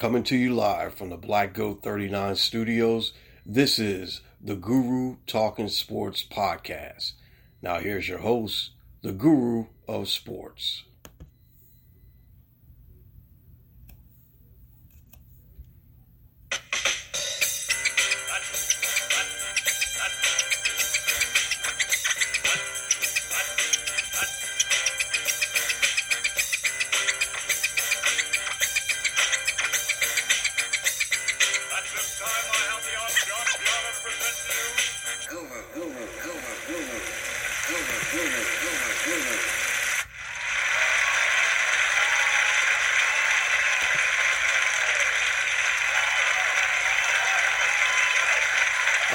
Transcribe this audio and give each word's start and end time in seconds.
Coming 0.00 0.22
to 0.22 0.36
you 0.38 0.54
live 0.54 0.94
from 0.94 1.10
the 1.10 1.18
Black 1.18 1.52
Goat 1.52 1.82
39 1.82 2.34
studios, 2.36 3.12
this 3.44 3.78
is 3.78 4.22
the 4.40 4.54
Guru 4.54 5.16
Talking 5.26 5.68
Sports 5.68 6.24
Podcast. 6.24 7.12
Now, 7.60 7.80
here's 7.80 8.08
your 8.08 8.20
host, 8.20 8.70
the 9.02 9.12
Guru 9.12 9.66
of 9.86 10.08
Sports. 10.08 10.84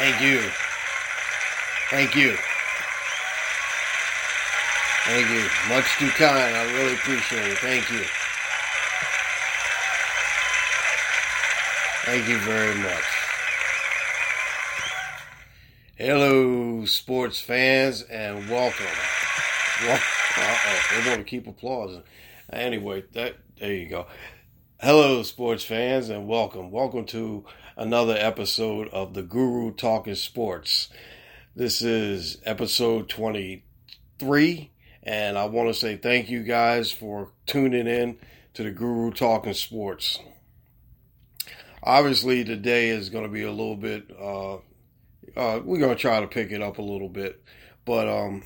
Thank 0.06 0.22
you. 0.22 0.40
Thank 1.90 2.16
you. 2.16 2.38
Thank 5.06 5.30
you. 5.32 5.50
Much 5.68 5.98
too 5.98 6.10
kind. 6.10 6.56
I 6.56 6.72
really 6.74 6.94
appreciate 6.94 7.48
it. 7.48 7.58
Thank 7.58 7.90
you. 7.90 8.04
Thank 12.06 12.30
you 12.30 12.38
very 12.38 12.76
much. 12.76 13.04
Hello, 15.96 16.86
sports 16.86 17.40
fans, 17.40 18.04
and 18.04 18.48
welcome. 18.48 18.86
Wel- 19.82 19.96
Uh-oh, 20.38 20.82
they're 20.92 21.06
going 21.06 21.18
to 21.18 21.24
keep 21.24 21.48
applauding. 21.48 22.04
Anyway, 22.54 23.06
that 23.14 23.38
there 23.60 23.74
you 23.74 23.90
go. 23.90 24.06
Hello, 24.80 25.24
sports 25.24 25.64
fans, 25.64 26.10
and 26.10 26.28
welcome. 26.28 26.70
Welcome 26.70 27.06
to 27.06 27.44
another 27.78 28.16
episode 28.18 28.88
of 28.90 29.14
the 29.14 29.22
Guru 29.22 29.74
Talking 29.74 30.16
Sports. 30.16 30.90
This 31.56 31.82
is 31.82 32.38
episode 32.46 33.10
23, 33.10 34.72
and 35.04 35.38
I 35.38 35.46
want 35.46 35.68
to 35.68 35.74
say 35.74 35.98
thank 35.98 36.30
you 36.30 36.44
guys 36.44 36.92
for 36.92 37.32
tuning 37.46 37.88
in 37.88 38.18
to 38.54 38.64
the 38.64 38.72
Guru 38.72 39.12
Talking 39.12 39.54
Sports. 39.54 40.20
Obviously, 41.84 42.44
today 42.46 42.90
is 42.90 43.10
going 43.10 43.26
to 43.26 43.30
be 43.30 43.44
a 43.44 43.52
little 43.52 43.76
bit, 43.76 44.10
uh, 44.20 44.56
uh, 45.36 45.60
we're 45.64 45.80
going 45.80 45.96
to 45.96 46.02
try 46.02 46.22
to 46.22 46.28
pick 46.28 46.52
it 46.52 46.62
up 46.62 46.78
a 46.78 46.82
little 46.82 47.10
bit, 47.10 47.44
but 47.84 48.08
um, 48.08 48.44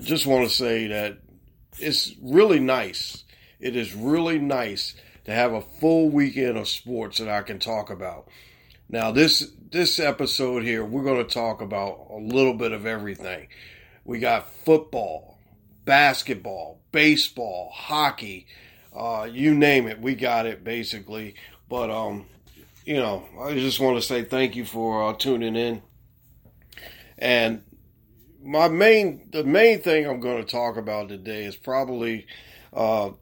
just 0.00 0.26
want 0.26 0.48
to 0.48 0.54
say 0.54 0.88
that 0.88 1.18
it's 1.78 2.14
really 2.20 2.58
nice. 2.58 3.24
It 3.60 3.76
is 3.76 3.94
really 3.94 4.40
nice 4.40 4.96
to 5.24 5.32
have 5.32 5.52
a 5.52 5.62
full 5.62 6.10
weekend 6.10 6.58
of 6.58 6.68
sports 6.68 7.18
that 7.18 7.28
I 7.28 7.42
can 7.42 7.60
talk 7.60 7.88
about. 7.88 8.28
Now, 8.92 9.10
this 9.10 9.50
this 9.70 9.98
episode 9.98 10.64
here, 10.64 10.84
we're 10.84 11.02
going 11.02 11.26
to 11.26 11.34
talk 11.34 11.62
about 11.62 12.08
a 12.10 12.18
little 12.18 12.52
bit 12.52 12.72
of 12.72 12.84
everything. 12.84 13.48
We 14.04 14.18
got 14.18 14.52
football, 14.52 15.38
basketball, 15.86 16.78
baseball, 16.92 17.70
hockey, 17.72 18.46
uh, 18.94 19.26
you 19.32 19.54
name 19.54 19.88
it, 19.88 19.98
we 19.98 20.14
got 20.14 20.44
it 20.44 20.62
basically. 20.62 21.36
But 21.70 21.88
um, 21.88 22.26
you 22.84 22.96
know, 22.96 23.24
I 23.40 23.54
just 23.54 23.80
want 23.80 23.96
to 23.96 24.02
say 24.02 24.24
thank 24.24 24.56
you 24.56 24.66
for 24.66 25.08
uh, 25.08 25.14
tuning 25.14 25.56
in. 25.56 25.80
And 27.16 27.62
my 28.42 28.68
main, 28.68 29.30
the 29.32 29.42
main 29.42 29.80
thing 29.80 30.06
I'm 30.06 30.20
going 30.20 30.44
to 30.44 30.50
talk 30.50 30.76
about 30.76 31.08
today 31.08 31.44
is 31.44 31.56
probably 31.56 32.26
uh, 32.74 33.12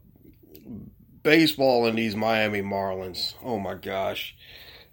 baseball 1.23 1.85
and 1.85 1.97
these 1.97 2.15
Miami 2.15 2.61
Marlins. 2.61 3.35
Oh 3.41 3.57
my 3.57 3.75
gosh. 3.75 4.35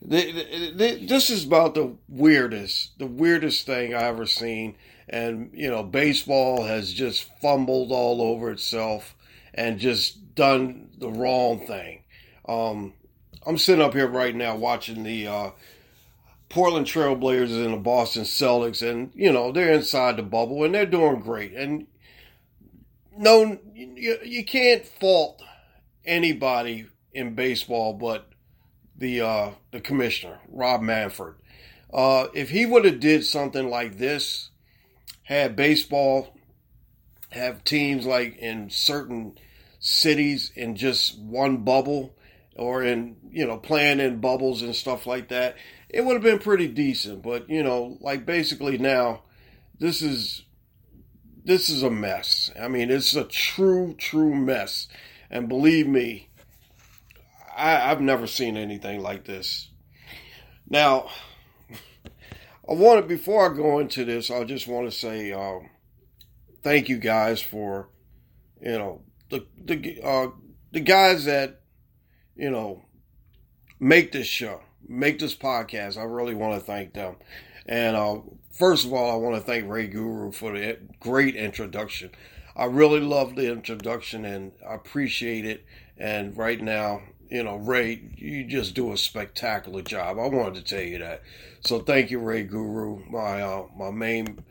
This 0.00 1.30
is 1.30 1.44
about 1.44 1.74
the 1.74 1.96
weirdest, 2.08 2.98
the 2.98 3.06
weirdest 3.06 3.66
thing 3.66 3.94
I 3.94 4.04
ever 4.04 4.26
seen. 4.26 4.76
And, 5.08 5.50
you 5.54 5.70
know, 5.70 5.82
baseball 5.82 6.64
has 6.64 6.92
just 6.92 7.28
fumbled 7.40 7.90
all 7.90 8.20
over 8.22 8.50
itself 8.50 9.16
and 9.54 9.78
just 9.78 10.34
done 10.34 10.90
the 10.98 11.10
wrong 11.10 11.66
thing. 11.66 12.04
Um, 12.46 12.94
I'm 13.46 13.58
sitting 13.58 13.84
up 13.84 13.94
here 13.94 14.06
right 14.06 14.34
now 14.34 14.54
watching 14.54 15.02
the 15.02 15.26
uh, 15.26 15.50
Portland 16.48 16.86
Trailblazers 16.86 17.64
and 17.64 17.74
the 17.74 17.78
Boston 17.78 18.24
Celtics, 18.24 18.88
and, 18.88 19.10
you 19.14 19.32
know, 19.32 19.50
they're 19.50 19.72
inside 19.72 20.16
the 20.16 20.22
bubble 20.22 20.62
and 20.64 20.74
they're 20.74 20.86
doing 20.86 21.20
great. 21.20 21.54
And 21.54 21.86
no, 23.16 23.58
you, 23.74 24.18
you 24.22 24.44
can't 24.44 24.84
fault 24.84 25.42
anybody 26.04 26.86
in 27.12 27.34
baseball 27.34 27.94
but 27.94 28.30
the 28.98 29.20
uh, 29.20 29.50
the 29.70 29.80
commissioner, 29.80 30.40
Rob 30.48 30.82
Manfred. 30.82 31.36
Uh, 31.92 32.26
if 32.34 32.50
he 32.50 32.66
would 32.66 32.84
have 32.84 33.00
did 33.00 33.24
something 33.24 33.70
like 33.70 33.96
this, 33.96 34.50
had 35.22 35.56
baseball 35.56 36.36
have 37.30 37.64
teams 37.64 38.04
like 38.06 38.36
in 38.38 38.68
certain 38.70 39.38
cities 39.78 40.50
in 40.54 40.74
just 40.74 41.18
one 41.18 41.58
bubble 41.58 42.14
or 42.56 42.82
in 42.82 43.16
you 43.30 43.46
know 43.46 43.56
playing 43.56 44.00
in 44.00 44.20
bubbles 44.20 44.60
and 44.62 44.74
stuff 44.74 45.06
like 45.06 45.28
that, 45.28 45.56
it 45.88 46.04
would 46.04 46.14
have 46.14 46.22
been 46.22 46.40
pretty 46.40 46.66
decent. 46.68 47.22
But 47.22 47.48
you 47.48 47.62
know, 47.62 47.96
like 48.00 48.26
basically 48.26 48.76
now, 48.76 49.22
this 49.78 50.02
is 50.02 50.44
this 51.44 51.70
is 51.70 51.82
a 51.82 51.90
mess. 51.90 52.50
I 52.60 52.68
mean, 52.68 52.90
it's 52.90 53.16
a 53.16 53.24
true, 53.24 53.94
true 53.96 54.34
mess. 54.34 54.88
And 55.30 55.48
believe 55.48 55.86
me, 55.86 56.27
I, 57.58 57.90
I've 57.90 58.00
never 58.00 58.26
seen 58.26 58.56
anything 58.56 59.02
like 59.02 59.24
this. 59.24 59.70
Now, 60.68 61.08
I 62.68 62.72
wanted 62.72 63.08
before 63.08 63.50
I 63.50 63.56
go 63.56 63.78
into 63.78 64.04
this, 64.04 64.30
I 64.30 64.44
just 64.44 64.66
want 64.66 64.90
to 64.90 64.96
say 64.96 65.32
um, 65.32 65.70
thank 66.62 66.88
you 66.88 66.98
guys 66.98 67.40
for 67.40 67.88
you 68.60 68.78
know 68.78 69.02
the 69.30 69.46
the 69.56 70.00
uh, 70.02 70.28
the 70.72 70.80
guys 70.80 71.24
that 71.24 71.60
you 72.36 72.50
know 72.50 72.82
make 73.80 74.12
this 74.12 74.26
show, 74.26 74.60
make 74.86 75.18
this 75.18 75.34
podcast. 75.34 75.98
I 75.98 76.04
really 76.04 76.34
want 76.34 76.58
to 76.58 76.64
thank 76.64 76.94
them. 76.94 77.16
And 77.66 77.96
uh, 77.96 78.20
first 78.52 78.84
of 78.84 78.92
all, 78.92 79.12
I 79.12 79.16
want 79.16 79.36
to 79.36 79.42
thank 79.42 79.68
Ray 79.68 79.86
Guru 79.86 80.32
for 80.32 80.52
the 80.52 80.78
great 81.00 81.36
introduction. 81.36 82.10
I 82.56 82.64
really 82.64 83.00
love 83.00 83.36
the 83.36 83.52
introduction 83.52 84.24
and 84.24 84.52
I 84.68 84.74
appreciate 84.74 85.44
it. 85.44 85.64
And 85.96 86.36
right 86.36 86.60
now, 86.60 87.02
you 87.28 87.42
know, 87.42 87.56
Ray, 87.56 88.00
you 88.16 88.44
just 88.44 88.74
do 88.74 88.92
a 88.92 88.96
spectacular 88.96 89.82
job. 89.82 90.18
I 90.18 90.26
wanted 90.26 90.54
to 90.54 90.62
tell 90.62 90.82
you 90.82 90.98
that. 90.98 91.22
So 91.60 91.80
thank 91.80 92.10
you, 92.10 92.18
Ray 92.20 92.44
Guru, 92.44 93.04
my 93.10 93.42
uh, 93.42 93.66
my 93.76 93.90
main 93.90 94.44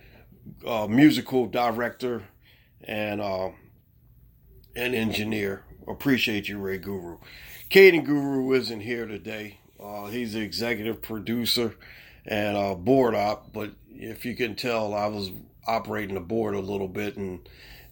uh, 0.65 0.87
musical 0.87 1.47
director 1.47 2.23
and 2.83 3.21
uh, 3.21 3.49
and 4.75 4.93
engineer. 4.93 5.63
Appreciate 5.87 6.49
you, 6.49 6.59
Ray 6.59 6.77
Guru. 6.77 7.17
Caden 7.69 8.05
Guru 8.05 8.53
isn't 8.53 8.81
here 8.81 9.05
today. 9.05 9.59
Uh, 9.81 10.07
he's 10.07 10.33
the 10.33 10.41
executive 10.41 11.01
producer 11.01 11.75
and 12.25 12.57
uh, 12.57 12.75
board 12.75 13.15
op, 13.15 13.53
but 13.53 13.71
if 13.89 14.25
you 14.25 14.35
can 14.35 14.55
tell, 14.55 14.93
I 14.93 15.07
was 15.07 15.31
operating 15.65 16.15
the 16.15 16.21
board 16.21 16.55
a 16.55 16.59
little 16.59 16.87
bit 16.87 17.17
and 17.17 17.47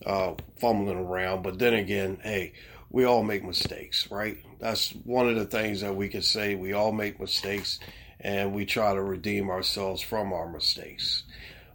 uh, 0.05 0.33
fumbling 0.59 0.97
around. 0.97 1.43
But 1.43 1.59
then 1.59 1.73
again, 1.73 2.19
hey, 2.23 2.53
we 2.95 3.03
all 3.03 3.23
make 3.23 3.43
mistakes, 3.43 4.09
right? 4.09 4.37
That's 4.57 4.91
one 5.03 5.27
of 5.27 5.35
the 5.35 5.43
things 5.43 5.81
that 5.81 5.97
we 5.97 6.07
can 6.07 6.21
say. 6.21 6.55
We 6.55 6.71
all 6.71 6.93
make 6.93 7.19
mistakes, 7.19 7.77
and 8.21 8.53
we 8.53 8.63
try 8.63 8.93
to 8.93 9.01
redeem 9.01 9.49
ourselves 9.49 10.01
from 10.01 10.31
our 10.31 10.49
mistakes. 10.49 11.23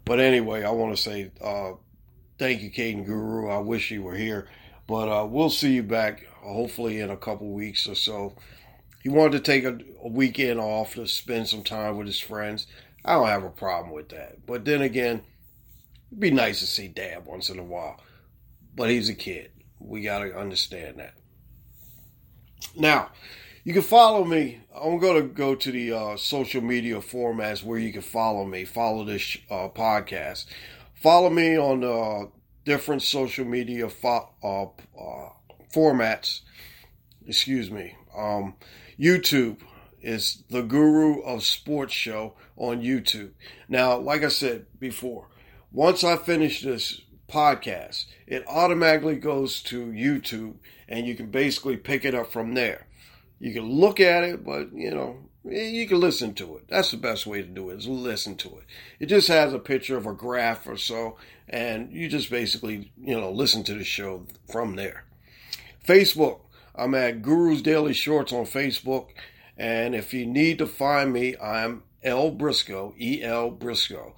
But 0.06 0.18
anyway, 0.18 0.64
I 0.64 0.70
want 0.70 0.96
to 0.96 1.02
say 1.02 1.30
uh, 1.44 1.72
thank 2.38 2.62
you, 2.62 2.70
Caden 2.70 3.04
Guru. 3.04 3.50
I 3.50 3.58
wish 3.58 3.90
you 3.90 4.02
were 4.02 4.14
here, 4.14 4.48
but 4.86 5.10
uh, 5.10 5.26
we'll 5.26 5.50
see 5.50 5.74
you 5.74 5.82
back 5.82 6.24
hopefully 6.36 7.00
in 7.00 7.10
a 7.10 7.18
couple 7.18 7.52
weeks 7.52 7.86
or 7.86 7.94
so. 7.94 8.32
he 9.02 9.10
wanted 9.10 9.32
to 9.32 9.40
take 9.40 9.64
a, 9.64 9.78
a 10.02 10.08
weekend 10.08 10.58
off 10.58 10.94
to 10.94 11.06
spend 11.06 11.48
some 11.48 11.62
time 11.62 11.98
with 11.98 12.06
his 12.06 12.18
friends. 12.18 12.66
I 13.04 13.12
don't 13.12 13.28
have 13.28 13.44
a 13.44 13.50
problem 13.50 13.92
with 13.92 14.08
that. 14.08 14.46
But 14.46 14.64
then 14.64 14.80
again, 14.80 15.20
it'd 16.10 16.18
be 16.18 16.30
nice 16.30 16.60
to 16.60 16.66
see 16.66 16.88
Dad 16.88 17.26
once 17.26 17.50
in 17.50 17.58
a 17.58 17.62
while. 17.62 18.00
But 18.74 18.88
he's 18.88 19.10
a 19.10 19.14
kid. 19.14 19.50
We 19.80 20.02
got 20.02 20.20
to 20.20 20.36
understand 20.36 20.98
that. 20.98 21.14
Now, 22.76 23.10
you 23.64 23.72
can 23.72 23.82
follow 23.82 24.24
me. 24.24 24.60
I'm 24.74 24.98
going 24.98 25.22
to 25.22 25.28
go 25.28 25.54
to 25.54 25.72
the 25.72 25.92
uh, 25.92 26.16
social 26.16 26.62
media 26.62 26.96
formats 27.00 27.64
where 27.64 27.78
you 27.78 27.92
can 27.92 28.02
follow 28.02 28.44
me, 28.44 28.64
follow 28.64 29.04
this 29.04 29.36
uh, 29.50 29.68
podcast. 29.68 30.46
Follow 30.94 31.30
me 31.30 31.58
on 31.58 31.84
uh, 31.84 32.28
different 32.64 33.02
social 33.02 33.44
media 33.44 33.88
fo- 33.88 34.30
uh, 34.42 34.64
uh, 34.64 35.30
formats. 35.74 36.40
Excuse 37.26 37.70
me. 37.70 37.96
Um, 38.16 38.54
YouTube 38.98 39.58
is 40.02 40.42
the 40.50 40.62
Guru 40.62 41.20
of 41.22 41.42
Sports 41.42 41.92
Show 41.92 42.34
on 42.56 42.82
YouTube. 42.82 43.32
Now, 43.68 43.98
like 43.98 44.22
I 44.24 44.28
said 44.28 44.66
before, 44.78 45.28
once 45.72 46.04
I 46.04 46.16
finish 46.16 46.62
this 46.62 47.00
podcast, 47.30 48.06
it 48.26 48.44
automatically 48.46 49.16
goes 49.16 49.62
to 49.64 49.86
YouTube 49.86 50.54
and 50.88 51.06
you 51.06 51.14
can 51.14 51.30
basically 51.30 51.76
pick 51.76 52.04
it 52.04 52.14
up 52.14 52.32
from 52.32 52.54
there. 52.54 52.86
You 53.38 53.52
can 53.54 53.70
look 53.70 54.00
at 54.00 54.24
it, 54.24 54.44
but 54.44 54.72
you 54.74 54.90
know, 54.90 55.18
you 55.44 55.86
can 55.86 56.00
listen 56.00 56.34
to 56.34 56.56
it. 56.58 56.64
That's 56.68 56.90
the 56.90 56.96
best 56.96 57.26
way 57.26 57.40
to 57.40 57.48
do 57.48 57.70
it 57.70 57.78
is 57.78 57.88
listen 57.88 58.36
to 58.36 58.48
it. 58.48 58.64
It 58.98 59.06
just 59.06 59.28
has 59.28 59.54
a 59.54 59.58
picture 59.58 59.96
of 59.96 60.06
a 60.06 60.12
graph 60.12 60.66
or 60.66 60.76
so, 60.76 61.16
and 61.48 61.90
you 61.92 62.08
just 62.08 62.30
basically, 62.30 62.92
you 63.00 63.18
know, 63.18 63.30
listen 63.30 63.64
to 63.64 63.74
the 63.74 63.84
show 63.84 64.26
from 64.50 64.76
there. 64.76 65.04
Facebook, 65.86 66.40
I'm 66.74 66.94
at 66.94 67.22
Guru's 67.22 67.62
Daily 67.62 67.94
Shorts 67.94 68.32
on 68.32 68.44
Facebook. 68.44 69.08
And 69.56 69.94
if 69.94 70.14
you 70.14 70.24
need 70.26 70.58
to 70.58 70.66
find 70.66 71.12
me, 71.12 71.36
I'm 71.36 71.82
L 72.02 72.30
Briscoe, 72.30 72.94
E 72.98 73.22
L 73.22 73.50
Briscoe. 73.50 74.14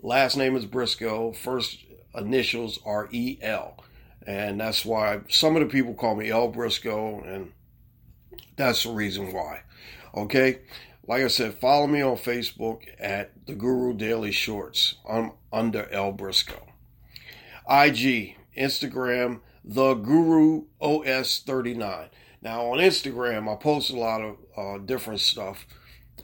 Last 0.00 0.36
name 0.36 0.56
is 0.56 0.64
Briscoe. 0.64 1.32
First 1.32 1.84
initials 2.16 2.78
are 2.84 3.08
E 3.10 3.38
L. 3.42 3.82
And 4.26 4.60
that's 4.60 4.84
why 4.84 5.20
some 5.28 5.54
of 5.56 5.60
the 5.62 5.68
people 5.68 5.94
call 5.94 6.16
me 6.16 6.30
L 6.30 6.48
Briscoe, 6.48 7.20
and 7.20 7.52
that's 8.56 8.82
the 8.82 8.90
reason 8.90 9.32
why. 9.32 9.62
Okay? 10.14 10.60
Like 11.06 11.22
I 11.22 11.28
said, 11.28 11.54
follow 11.54 11.86
me 11.86 12.02
on 12.02 12.16
Facebook 12.16 12.82
at 12.98 13.30
the 13.46 13.54
Guru 13.54 13.94
Daily 13.94 14.32
Shorts. 14.32 14.96
I'm 15.08 15.32
under 15.52 15.88
L 15.92 16.10
Briscoe. 16.10 16.66
IG, 17.70 18.36
Instagram, 18.58 19.40
the 19.64 19.94
Guru 19.94 20.64
OS 20.80 21.40
39. 21.40 22.08
Now 22.42 22.66
on 22.66 22.78
Instagram, 22.78 23.52
I 23.52 23.56
post 23.56 23.90
a 23.90 23.96
lot 23.96 24.22
of 24.22 24.36
uh, 24.56 24.78
different 24.78 25.20
stuff, 25.20 25.66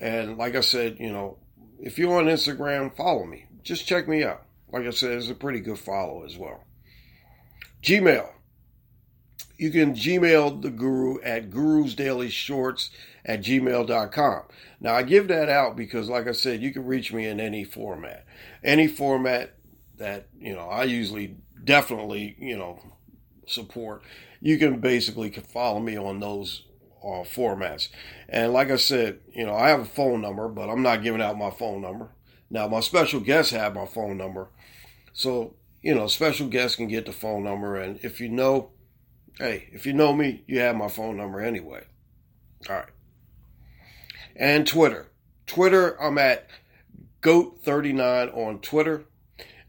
and 0.00 0.36
like 0.36 0.54
I 0.54 0.60
said, 0.60 0.98
you 0.98 1.12
know, 1.12 1.38
if 1.80 1.98
you're 1.98 2.18
on 2.18 2.26
Instagram, 2.26 2.94
follow 2.94 3.24
me. 3.24 3.46
Just 3.62 3.86
check 3.86 4.08
me 4.08 4.22
out. 4.24 4.44
Like 4.72 4.86
I 4.86 4.90
said, 4.90 5.12
it's 5.12 5.28
a 5.28 5.34
pretty 5.34 5.60
good 5.60 5.78
follow 5.78 6.24
as 6.24 6.36
well. 6.36 6.64
Gmail. 7.82 8.28
You 9.58 9.70
can 9.70 9.94
Gmail 9.94 10.62
the 10.62 10.70
Guru 10.70 11.20
at 11.20 11.50
Guru's 11.50 11.94
Daily 11.94 12.30
Shorts 12.30 12.90
at 13.24 13.42
gmail.com. 13.42 14.42
Now, 14.80 14.94
I 14.94 15.02
give 15.02 15.28
that 15.28 15.48
out 15.48 15.76
because, 15.76 16.08
like 16.08 16.26
I 16.26 16.32
said, 16.32 16.62
you 16.62 16.72
can 16.72 16.84
reach 16.84 17.12
me 17.12 17.26
in 17.26 17.38
any 17.38 17.62
format. 17.62 18.24
Any 18.64 18.88
format 18.88 19.54
that, 19.98 20.26
you 20.36 20.54
know, 20.54 20.68
I 20.68 20.84
usually 20.84 21.36
definitely, 21.62 22.34
you 22.38 22.56
know, 22.56 22.80
support. 23.46 24.02
You 24.40 24.58
can 24.58 24.80
basically 24.80 25.30
follow 25.30 25.78
me 25.78 25.96
on 25.96 26.18
those 26.18 26.64
uh, 27.02 27.22
formats. 27.22 27.88
And 28.28 28.52
like 28.52 28.70
I 28.70 28.76
said, 28.76 29.20
you 29.32 29.46
know, 29.46 29.54
I 29.54 29.68
have 29.68 29.80
a 29.80 29.84
phone 29.84 30.20
number, 30.20 30.48
but 30.48 30.68
I'm 30.68 30.82
not 30.82 31.02
giving 31.02 31.22
out 31.22 31.38
my 31.38 31.50
phone 31.50 31.82
number. 31.82 32.10
Now, 32.50 32.68
my 32.68 32.80
special 32.80 33.20
guests 33.20 33.52
have 33.52 33.74
my 33.74 33.86
phone 33.86 34.18
number. 34.18 34.48
So, 35.12 35.54
you 35.82 35.94
know, 35.94 36.06
special 36.06 36.48
guests 36.48 36.76
can 36.76 36.88
get 36.88 37.06
the 37.06 37.12
phone 37.12 37.44
number. 37.44 37.76
And 37.76 37.98
if 38.02 38.20
you 38.20 38.28
know, 38.28 38.70
hey, 39.38 39.68
if 39.72 39.86
you 39.86 39.92
know 39.92 40.12
me, 40.12 40.44
you 40.46 40.60
have 40.60 40.76
my 40.76 40.88
phone 40.88 41.16
number 41.16 41.40
anyway. 41.40 41.84
All 42.68 42.76
right. 42.76 42.88
And 44.36 44.66
Twitter. 44.66 45.08
Twitter, 45.46 46.00
I'm 46.00 46.18
at 46.18 46.48
Goat39 47.20 48.36
on 48.36 48.60
Twitter. 48.60 49.04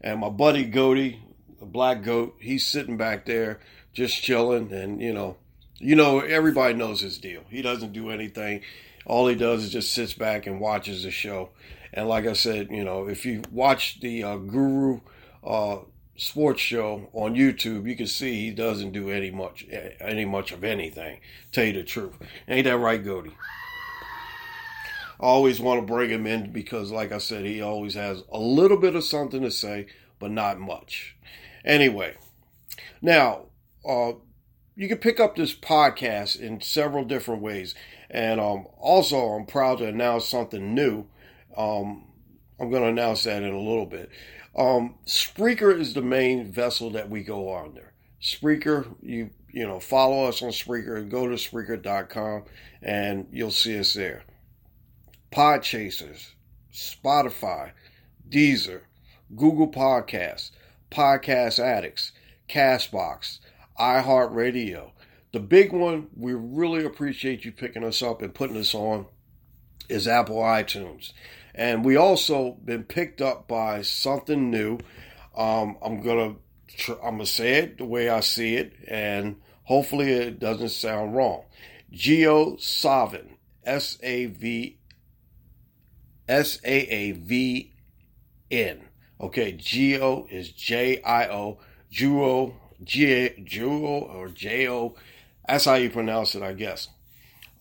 And 0.00 0.20
my 0.20 0.28
buddy 0.28 0.64
Goaty, 0.64 1.20
the 1.58 1.66
black 1.66 2.02
goat, 2.02 2.36
he's 2.40 2.66
sitting 2.66 2.96
back 2.96 3.26
there 3.26 3.60
just 3.92 4.22
chilling. 4.22 4.72
And, 4.72 5.00
you 5.00 5.12
know, 5.12 5.36
you 5.78 5.96
know, 5.96 6.20
everybody 6.20 6.74
knows 6.74 7.00
his 7.00 7.18
deal. 7.18 7.42
He 7.48 7.62
doesn't 7.62 7.92
do 7.92 8.10
anything. 8.10 8.62
All 9.06 9.28
he 9.28 9.34
does 9.34 9.64
is 9.64 9.70
just 9.70 9.92
sits 9.92 10.14
back 10.14 10.46
and 10.46 10.60
watches 10.60 11.02
the 11.02 11.10
show. 11.10 11.50
And 11.92 12.08
like 12.08 12.26
I 12.26 12.32
said, 12.32 12.70
you 12.70 12.84
know, 12.84 13.08
if 13.08 13.24
you 13.26 13.42
watch 13.50 14.00
the 14.00 14.24
uh, 14.24 14.36
Guru 14.36 15.00
uh, 15.44 15.78
sports 16.16 16.60
show 16.60 17.08
on 17.12 17.34
YouTube, 17.34 17.88
you 17.88 17.96
can 17.96 18.06
see 18.06 18.46
he 18.46 18.50
doesn't 18.50 18.92
do 18.92 19.10
any 19.10 19.30
much, 19.30 19.66
any 20.00 20.24
much 20.24 20.52
of 20.52 20.64
anything. 20.64 21.20
Tell 21.52 21.64
you 21.64 21.72
the 21.72 21.82
truth, 21.82 22.14
ain't 22.48 22.64
that 22.64 22.78
right, 22.78 23.02
Goody? 23.02 23.36
I 25.20 25.26
always 25.26 25.60
want 25.60 25.80
to 25.80 25.86
bring 25.86 26.10
him 26.10 26.26
in 26.26 26.52
because, 26.52 26.90
like 26.90 27.12
I 27.12 27.18
said, 27.18 27.44
he 27.44 27.62
always 27.62 27.94
has 27.94 28.22
a 28.32 28.38
little 28.38 28.76
bit 28.76 28.96
of 28.96 29.04
something 29.04 29.42
to 29.42 29.50
say, 29.50 29.86
but 30.18 30.30
not 30.30 30.58
much. 30.58 31.16
Anyway, 31.64 32.16
now 33.00 33.46
uh, 33.88 34.12
you 34.74 34.88
can 34.88 34.98
pick 34.98 35.20
up 35.20 35.36
this 35.36 35.54
podcast 35.54 36.38
in 36.38 36.60
several 36.60 37.04
different 37.04 37.42
ways, 37.42 37.74
and 38.10 38.40
um, 38.40 38.66
also 38.78 39.28
I'm 39.28 39.46
proud 39.46 39.78
to 39.78 39.86
announce 39.86 40.26
something 40.26 40.74
new. 40.74 41.06
Um, 41.56 42.06
I'm 42.58 42.70
going 42.70 42.82
to 42.82 42.88
announce 42.88 43.24
that 43.24 43.42
in 43.42 43.52
a 43.52 43.58
little 43.58 43.86
bit. 43.86 44.10
Um, 44.56 44.96
Spreaker 45.06 45.78
is 45.78 45.94
the 45.94 46.02
main 46.02 46.50
vessel 46.50 46.90
that 46.90 47.10
we 47.10 47.22
go 47.22 47.48
on 47.48 47.74
there. 47.74 47.92
Spreaker, 48.22 48.94
you 49.02 49.30
you 49.54 49.64
know, 49.64 49.78
follow 49.78 50.24
us 50.26 50.42
on 50.42 50.50
Spreaker. 50.50 51.08
Go 51.08 51.28
to 51.28 51.36
Spreaker.com 51.36 52.44
and 52.82 53.28
you'll 53.30 53.52
see 53.52 53.78
us 53.78 53.94
there. 53.94 54.24
Podchasers, 55.30 56.32
Spotify, 56.72 57.70
Deezer, 58.28 58.80
Google 59.36 59.70
Podcasts, 59.70 60.50
Podcast 60.90 61.60
Addicts, 61.60 62.10
Castbox, 62.48 63.38
iHeartRadio. 63.78 64.90
The 65.32 65.40
big 65.40 65.72
one, 65.72 66.08
we 66.16 66.34
really 66.34 66.84
appreciate 66.84 67.44
you 67.44 67.52
picking 67.52 67.84
us 67.84 68.02
up 68.02 68.22
and 68.22 68.34
putting 68.34 68.56
us 68.56 68.74
on, 68.74 69.06
is 69.88 70.08
Apple 70.08 70.38
iTunes. 70.38 71.12
And 71.54 71.84
we 71.84 71.96
also 71.96 72.52
been 72.64 72.84
picked 72.84 73.20
up 73.20 73.46
by 73.46 73.82
something 73.82 74.50
new. 74.50 74.78
Um, 75.36 75.76
I'm 75.82 76.02
gonna 76.02 76.36
tr- 76.68 77.00
I'm 77.02 77.16
gonna 77.16 77.26
say 77.26 77.54
it 77.54 77.78
the 77.78 77.84
way 77.84 78.08
I 78.08 78.20
see 78.20 78.56
it, 78.56 78.72
and 78.88 79.36
hopefully 79.64 80.10
it 80.12 80.40
doesn't 80.40 80.70
sound 80.70 81.14
wrong. 81.14 81.44
Geo 81.90 82.56
Savin, 82.56 83.36
S 83.64 83.98
A 84.02 84.26
V 84.26 84.78
S 86.28 86.58
A 86.64 86.74
A 86.74 87.12
V 87.12 87.72
N. 88.50 88.88
Okay, 89.20 89.52
Geo 89.52 90.26
is 90.30 90.50
J 90.50 91.00
I 91.02 91.28
O, 91.28 91.58
Juo, 91.92 92.54
G 92.82 93.30
Juo 93.44 94.02
or 94.12 94.28
J 94.28 94.68
O. 94.68 94.96
That's 95.46 95.66
how 95.66 95.74
you 95.74 95.90
pronounce 95.90 96.34
it, 96.34 96.42
I 96.42 96.52
guess. 96.52 96.88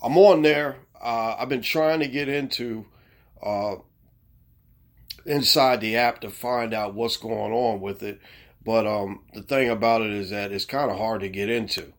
I'm 0.02 0.18
on 0.18 0.42
there. 0.42 0.78
Uh, 1.00 1.36
I've 1.38 1.50
been 1.50 1.62
trying 1.62 2.00
to 2.00 2.08
get 2.08 2.28
into 2.28 2.86
uh, 3.44 3.76
inside 5.26 5.82
the 5.82 5.96
app 5.96 6.22
to 6.22 6.30
find 6.30 6.74
out 6.74 6.94
what's 6.94 7.18
going 7.18 7.52
on 7.52 7.82
with 7.82 8.04
it. 8.04 8.20
But 8.66 8.88
um, 8.88 9.24
the 9.34 9.42
thing 9.42 9.70
about 9.70 10.02
it 10.02 10.12
is 10.12 10.30
that 10.30 10.52
it's 10.52 10.66
kind 10.66 10.90
of 10.90 10.98
hard 10.98 11.22
to 11.22 11.30
get 11.30 11.50
into. 11.50 11.94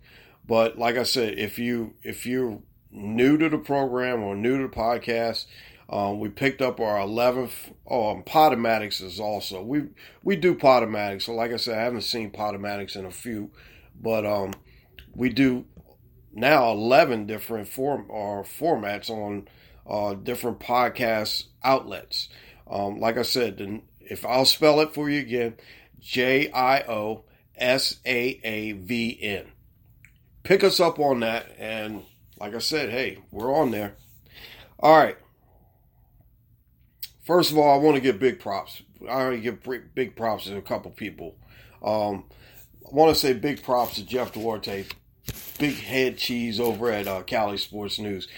But 0.47 0.79
like 0.79 0.97
I 0.97 1.03
said, 1.03 1.39
if 1.39 1.59
you 1.59 1.95
if 2.03 2.27
you're 2.27 2.61
new 2.91 3.37
to 3.39 3.49
the 3.49 3.59
program 3.59 4.23
or 4.23 4.35
new 4.35 4.59
to 4.59 4.69
the 4.69 4.75
podcast, 4.75 5.47
um, 5.89 6.21
we 6.21 6.29
picked 6.29 6.63
up 6.63 6.81
our 6.81 6.99
11th. 6.99 7.75
Oh, 7.87 8.11
um, 8.11 8.67
is 8.67 9.21
also 9.21 9.63
we 9.63 9.85
we 10.23 10.37
do 10.37 10.55
Podomatics. 10.55 11.23
So 11.23 11.35
like 11.35 11.53
I 11.53 11.57
said, 11.57 11.79
I 11.79 11.83
haven't 11.83 12.03
seen 12.03 12.31
Podomatics 12.31 12.97
in 12.97 13.05
a 13.05 13.11
few, 13.11 13.51
but 14.01 14.25
um, 14.25 14.53
we 15.15 15.29
do 15.29 15.67
now 16.33 16.71
11 16.73 17.27
different 17.27 17.69
form 17.69 18.07
or 18.09 18.43
formats 18.43 19.09
on 19.09 19.49
uh, 19.87 20.15
different 20.15 20.61
podcast 20.61 21.45
outlets. 21.63 22.29
Um, 22.71 22.99
like 23.01 23.19
I 23.19 23.23
said, 23.23 23.83
if 24.01 24.25
I'll 24.25 24.45
spell 24.45 24.81
it 24.81 24.95
for 24.95 25.11
you 25.11 25.21
again, 25.21 25.55
J 26.01 26.51
I 26.51 26.81
O 26.83 27.25
S 27.57 28.01
A 28.07 28.41
A 28.43 28.73
V 28.73 29.19
N. 29.21 29.47
Pick 30.43 30.63
us 30.63 30.81
up 30.81 30.99
on 30.99 31.21
that, 31.21 31.47
and 31.59 32.03
like 32.39 32.55
I 32.55 32.59
said, 32.59 32.91
hey, 32.91 33.19
we're 33.31 33.55
on 33.55 33.71
there. 33.71 33.97
All 34.79 34.97
right. 34.97 35.17
First 37.23 37.51
of 37.51 37.59
all, 37.59 37.73
I 37.73 37.83
want 37.83 37.95
to 37.95 38.03
give 38.03 38.19
big 38.19 38.39
props. 38.39 38.83
I 39.09 39.25
want 39.25 39.37
to 39.37 39.41
give 39.41 39.95
big 39.95 40.15
props 40.15 40.45
to 40.45 40.57
a 40.57 40.63
couple 40.63 40.91
people. 40.91 41.37
Um, 41.83 42.25
I 42.87 42.95
want 42.95 43.15
to 43.15 43.21
say 43.21 43.33
big 43.33 43.63
props 43.63 43.95
to 43.95 44.05
Jeff 44.05 44.33
Duarte, 44.33 44.85
big 45.59 45.75
head 45.75 46.19
cheese 46.19 46.61
over 46.61 46.91
at 46.91 47.07
uh, 47.07 47.23
Cali 47.23 47.57
Sports 47.57 47.99
News. 47.99 48.29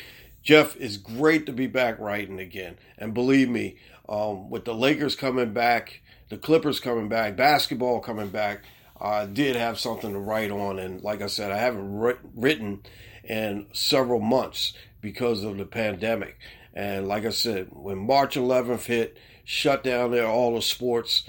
Jeff, 0.47 0.76
it's 0.76 0.97
great 0.97 1.47
to 1.47 1.53
be 1.53 1.67
back 1.67 1.99
writing 1.99 2.38
again. 2.38 2.76
And 2.99 3.12
believe 3.12 3.49
me, 3.49 3.79
um, 4.09 4.49
with 4.49 4.65
the 4.65 4.75
Lakers 4.75 5.17
coming 5.17 5.53
back, 5.53 6.03
the 6.29 6.38
Clippers 6.38 6.79
coming 6.79 7.09
back, 7.09 7.35
basketball 7.35 7.99
coming 7.99 8.29
back, 8.29 8.62
I 9.00 9.26
did 9.26 9.57
have 9.57 9.81
something 9.81 10.12
to 10.12 10.19
write 10.21 10.53
on. 10.53 10.79
And 10.79 11.03
like 11.03 11.21
I 11.21 11.26
said, 11.26 11.50
I 11.50 11.57
haven't 11.59 11.99
writ- 11.99 12.21
written 12.37 12.83
in 13.25 13.67
several 13.73 14.21
months 14.21 14.73
because 15.00 15.43
of 15.43 15.57
the 15.57 15.67
pandemic. 15.67 16.38
And 16.73 17.09
like 17.09 17.25
I 17.25 17.31
said, 17.31 17.71
when 17.73 18.07
March 18.07 18.37
11th 18.37 18.85
hit, 18.85 19.19
shut 19.45 19.83
down 19.83 20.12
there 20.12 20.29
all 20.29 20.55
the 20.55 20.62
sports, 20.62 21.29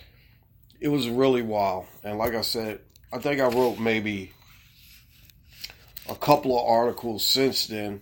it 0.79 0.89
was 0.89 1.09
really 1.09 1.41
wild. 1.41 1.87
And 2.03 2.19
like 2.19 2.35
I 2.35 2.41
said, 2.41 2.81
I 3.11 3.17
think 3.17 3.41
I 3.41 3.47
wrote 3.47 3.79
maybe 3.79 4.33
a 6.07 6.13
couple 6.13 6.55
of 6.55 6.69
articles 6.69 7.25
since 7.25 7.65
then. 7.65 8.01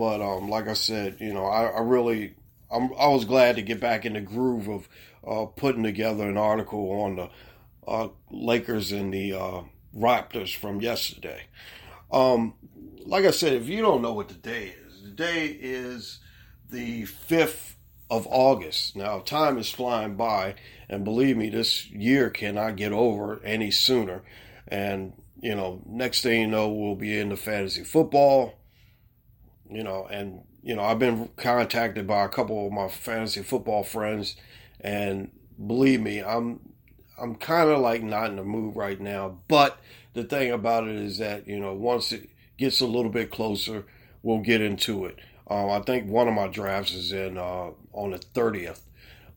But 0.00 0.22
um, 0.22 0.48
like 0.48 0.66
I 0.66 0.72
said, 0.72 1.18
you 1.20 1.34
know, 1.34 1.44
I, 1.44 1.66
I 1.66 1.80
really, 1.82 2.32
I'm, 2.70 2.90
I 2.98 3.08
was 3.08 3.26
glad 3.26 3.56
to 3.56 3.62
get 3.62 3.80
back 3.80 4.06
in 4.06 4.14
the 4.14 4.22
groove 4.22 4.66
of 4.66 4.88
uh, 5.28 5.44
putting 5.44 5.82
together 5.82 6.26
an 6.26 6.38
article 6.38 6.90
on 7.02 7.16
the 7.16 7.28
uh, 7.86 8.08
Lakers 8.30 8.92
and 8.92 9.12
the 9.12 9.34
uh, 9.34 9.62
Raptors 9.94 10.56
from 10.56 10.80
yesterday. 10.80 11.42
Um, 12.10 12.54
like 13.04 13.26
I 13.26 13.30
said, 13.30 13.52
if 13.52 13.68
you 13.68 13.82
don't 13.82 14.00
know 14.00 14.14
what 14.14 14.28
the 14.28 14.34
day 14.36 14.74
is, 14.86 15.02
the 15.02 15.10
day 15.10 15.48
is 15.60 16.20
the 16.70 17.02
5th 17.02 17.74
of 18.10 18.26
August. 18.30 18.96
Now, 18.96 19.18
time 19.18 19.58
is 19.58 19.70
flying 19.70 20.14
by, 20.14 20.54
and 20.88 21.04
believe 21.04 21.36
me, 21.36 21.50
this 21.50 21.90
year 21.90 22.30
cannot 22.30 22.76
get 22.76 22.92
over 22.92 23.38
any 23.44 23.70
sooner. 23.70 24.22
And, 24.66 25.12
you 25.42 25.54
know, 25.54 25.82
next 25.84 26.22
thing 26.22 26.40
you 26.40 26.46
know, 26.46 26.70
we'll 26.70 26.94
be 26.94 27.18
into 27.18 27.36
fantasy 27.36 27.84
football, 27.84 28.59
you 29.70 29.82
know, 29.82 30.06
and, 30.10 30.42
you 30.62 30.74
know, 30.74 30.82
I've 30.82 30.98
been 30.98 31.30
contacted 31.36 32.06
by 32.06 32.24
a 32.24 32.28
couple 32.28 32.66
of 32.66 32.72
my 32.72 32.88
fantasy 32.88 33.42
football 33.42 33.82
friends, 33.82 34.36
and 34.80 35.30
believe 35.66 36.00
me, 36.00 36.22
I'm 36.22 36.60
I'm 37.20 37.34
kind 37.34 37.68
of 37.68 37.80
like 37.80 38.02
not 38.02 38.30
in 38.30 38.36
the 38.36 38.44
mood 38.44 38.76
right 38.76 39.00
now. 39.00 39.38
But 39.48 39.78
the 40.14 40.24
thing 40.24 40.50
about 40.50 40.88
it 40.88 40.96
is 40.96 41.18
that 41.18 41.46
you 41.46 41.60
know 41.60 41.74
once 41.74 42.12
it 42.12 42.30
gets 42.56 42.80
a 42.80 42.86
little 42.86 43.10
bit 43.10 43.30
closer, 43.30 43.84
we'll 44.22 44.40
get 44.40 44.60
into 44.60 45.04
it. 45.04 45.18
Um, 45.48 45.70
I 45.70 45.80
think 45.80 46.08
one 46.08 46.28
of 46.28 46.34
my 46.34 46.48
drafts 46.48 46.92
is 46.92 47.12
in 47.12 47.36
uh, 47.36 47.70
on 47.92 48.12
the 48.12 48.18
thirtieth. 48.18 48.84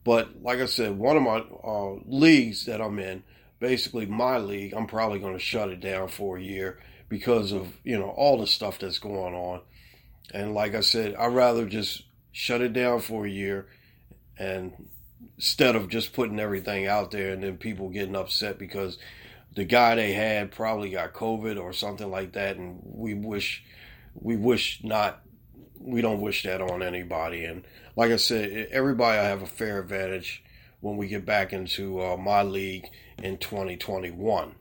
But 0.04 0.42
like 0.42 0.60
I 0.60 0.66
said, 0.66 0.98
one 0.98 1.16
of 1.16 1.24
my 1.24 1.44
uh, 1.64 1.96
leagues 2.06 2.66
that 2.66 2.82
I'm 2.82 3.00
in, 3.00 3.24
basically 3.60 4.06
my 4.06 4.38
league, 4.38 4.74
I'm 4.74 4.88
probably 4.88 5.20
going 5.20 5.34
to 5.34 5.40
shut 5.40 5.70
it 5.70 5.80
down 5.80 6.10
for 6.10 6.38
a 6.38 6.42
year 6.42 6.80
because 7.10 7.52
of 7.52 7.68
you 7.84 7.98
know 7.98 8.10
all 8.10 8.40
the 8.40 8.48
stuff 8.48 8.80
that's 8.80 9.00
going 9.00 9.34
on. 9.34 9.62
And 10.34 10.54
like 10.54 10.76
I 10.76 10.82
said, 10.82 11.16
I'd 11.16 11.34
rather 11.34 11.66
just 11.66 12.04
shut 12.32 12.62
it 12.62 12.74
down 12.74 13.00
for 13.00 13.26
a 13.26 13.30
year 13.30 13.68
and 14.38 14.74
instead 15.38 15.76
of 15.76 15.90
just 15.90 16.14
putting 16.14 16.40
everything 16.40 16.88
out 16.88 17.12
there 17.12 17.32
and 17.32 17.44
then 17.44 17.58
people 17.58 17.90
getting 17.90 18.16
upset 18.16 18.58
because 18.58 18.98
the 19.56 19.64
guy 19.64 19.96
they 19.96 20.14
had 20.14 20.52
probably 20.52 20.90
got 20.90 21.14
COVID 21.14 21.62
or 21.62 21.74
something 21.74 22.10
like 22.10 22.34
that, 22.34 22.58
and 22.58 22.80
we 22.84 23.14
wish 23.14 23.64
we 24.16 24.36
wish 24.36 24.84
not 24.84 25.22
we 25.80 26.02
don't 26.02 26.22
wish 26.22 26.44
that 26.44 26.62
on 26.62 26.82
anybody. 26.82 27.46
And 27.46 27.64
like 27.96 28.12
I 28.12 28.16
said, 28.16 28.70
everybody 28.72 29.18
will 29.18 29.26
have 29.26 29.42
a 29.42 29.48
fair 29.48 29.80
advantage 29.80 30.44
when 30.80 30.98
we 30.98 31.08
get 31.08 31.26
back 31.26 31.54
into 31.54 32.02
uh, 32.02 32.18
my 32.18 32.42
league 32.42 32.90
in 33.22 33.38
2021. 33.38 34.56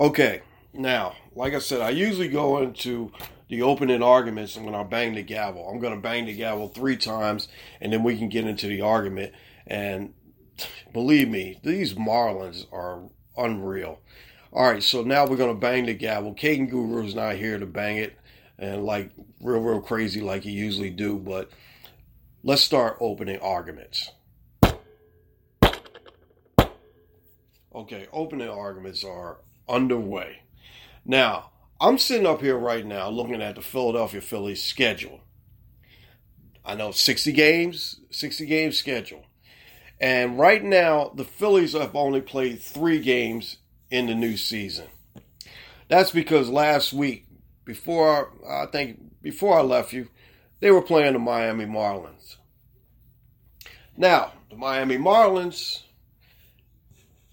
Okay, 0.00 0.42
now, 0.72 1.14
like 1.34 1.54
I 1.54 1.58
said, 1.58 1.80
I 1.80 1.90
usually 1.90 2.28
go 2.28 2.58
into 2.58 3.12
the 3.54 3.62
opening 3.62 4.02
arguments 4.02 4.56
and 4.56 4.66
when 4.66 4.74
I 4.74 4.82
bang 4.82 5.14
the 5.14 5.22
gavel. 5.22 5.68
I'm 5.68 5.78
going 5.78 5.94
to 5.94 6.00
bang 6.00 6.26
the 6.26 6.34
gavel 6.34 6.68
three 6.68 6.96
times, 6.96 7.46
and 7.80 7.92
then 7.92 8.02
we 8.02 8.18
can 8.18 8.28
get 8.28 8.46
into 8.46 8.66
the 8.66 8.80
argument. 8.80 9.32
And 9.64 10.12
believe 10.92 11.28
me, 11.28 11.60
these 11.62 11.94
Marlins 11.94 12.66
are 12.72 13.04
unreal. 13.36 14.00
All 14.52 14.70
right, 14.70 14.82
so 14.82 15.02
now 15.02 15.24
we're 15.24 15.36
going 15.36 15.54
to 15.54 15.60
bang 15.60 15.86
the 15.86 15.94
gavel. 15.94 16.34
Caden 16.34 16.68
Guru's 16.68 17.14
not 17.14 17.36
here 17.36 17.58
to 17.58 17.66
bang 17.66 17.98
it 17.98 18.18
and 18.58 18.84
like 18.84 19.10
real, 19.40 19.60
real 19.60 19.80
crazy 19.80 20.20
like 20.20 20.42
he 20.42 20.50
usually 20.50 20.90
do, 20.90 21.16
but 21.16 21.50
let's 22.42 22.62
start 22.62 22.96
opening 23.00 23.38
arguments. 23.38 24.10
Okay, 27.72 28.06
opening 28.12 28.48
arguments 28.48 29.04
are 29.04 29.38
underway. 29.68 30.42
Now, 31.04 31.50
I'm 31.80 31.98
sitting 31.98 32.26
up 32.26 32.40
here 32.40 32.56
right 32.56 32.86
now 32.86 33.08
looking 33.08 33.42
at 33.42 33.56
the 33.56 33.62
Philadelphia 33.62 34.20
Phillies 34.20 34.62
schedule. 34.62 35.20
I 36.64 36.74
know 36.74 36.92
60 36.92 37.32
games, 37.32 38.00
60 38.10 38.46
game 38.46 38.72
schedule. 38.72 39.24
And 40.00 40.38
right 40.38 40.62
now, 40.62 41.12
the 41.14 41.24
Phillies 41.24 41.72
have 41.74 41.94
only 41.94 42.20
played 42.20 42.60
three 42.60 43.00
games 43.00 43.58
in 43.90 44.06
the 44.06 44.14
new 44.14 44.36
season. 44.36 44.86
That's 45.88 46.10
because 46.10 46.48
last 46.48 46.92
week, 46.92 47.26
before 47.64 48.32
I 48.48 48.66
think 48.66 49.22
before 49.22 49.58
I 49.58 49.62
left 49.62 49.92
you, 49.92 50.08
they 50.60 50.70
were 50.70 50.82
playing 50.82 51.12
the 51.12 51.18
Miami 51.18 51.66
Marlins. 51.66 52.36
Now, 53.96 54.32
the 54.50 54.56
Miami 54.56 54.96
Marlins 54.96 55.82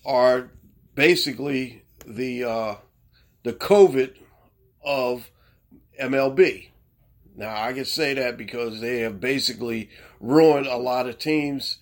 are 0.05 0.51
basically 0.95 1.83
the 2.05 2.43
uh, 2.43 2.75
the 3.43 3.53
COVID 3.53 4.17
of 4.83 5.29
MLB. 5.99 6.69
Now, 7.35 7.55
I 7.55 7.73
can 7.73 7.85
say 7.85 8.13
that 8.15 8.37
because 8.37 8.81
they 8.81 8.99
have 8.99 9.19
basically 9.19 9.89
ruined 10.19 10.67
a 10.67 10.77
lot 10.77 11.07
of 11.07 11.17
teams, 11.17 11.77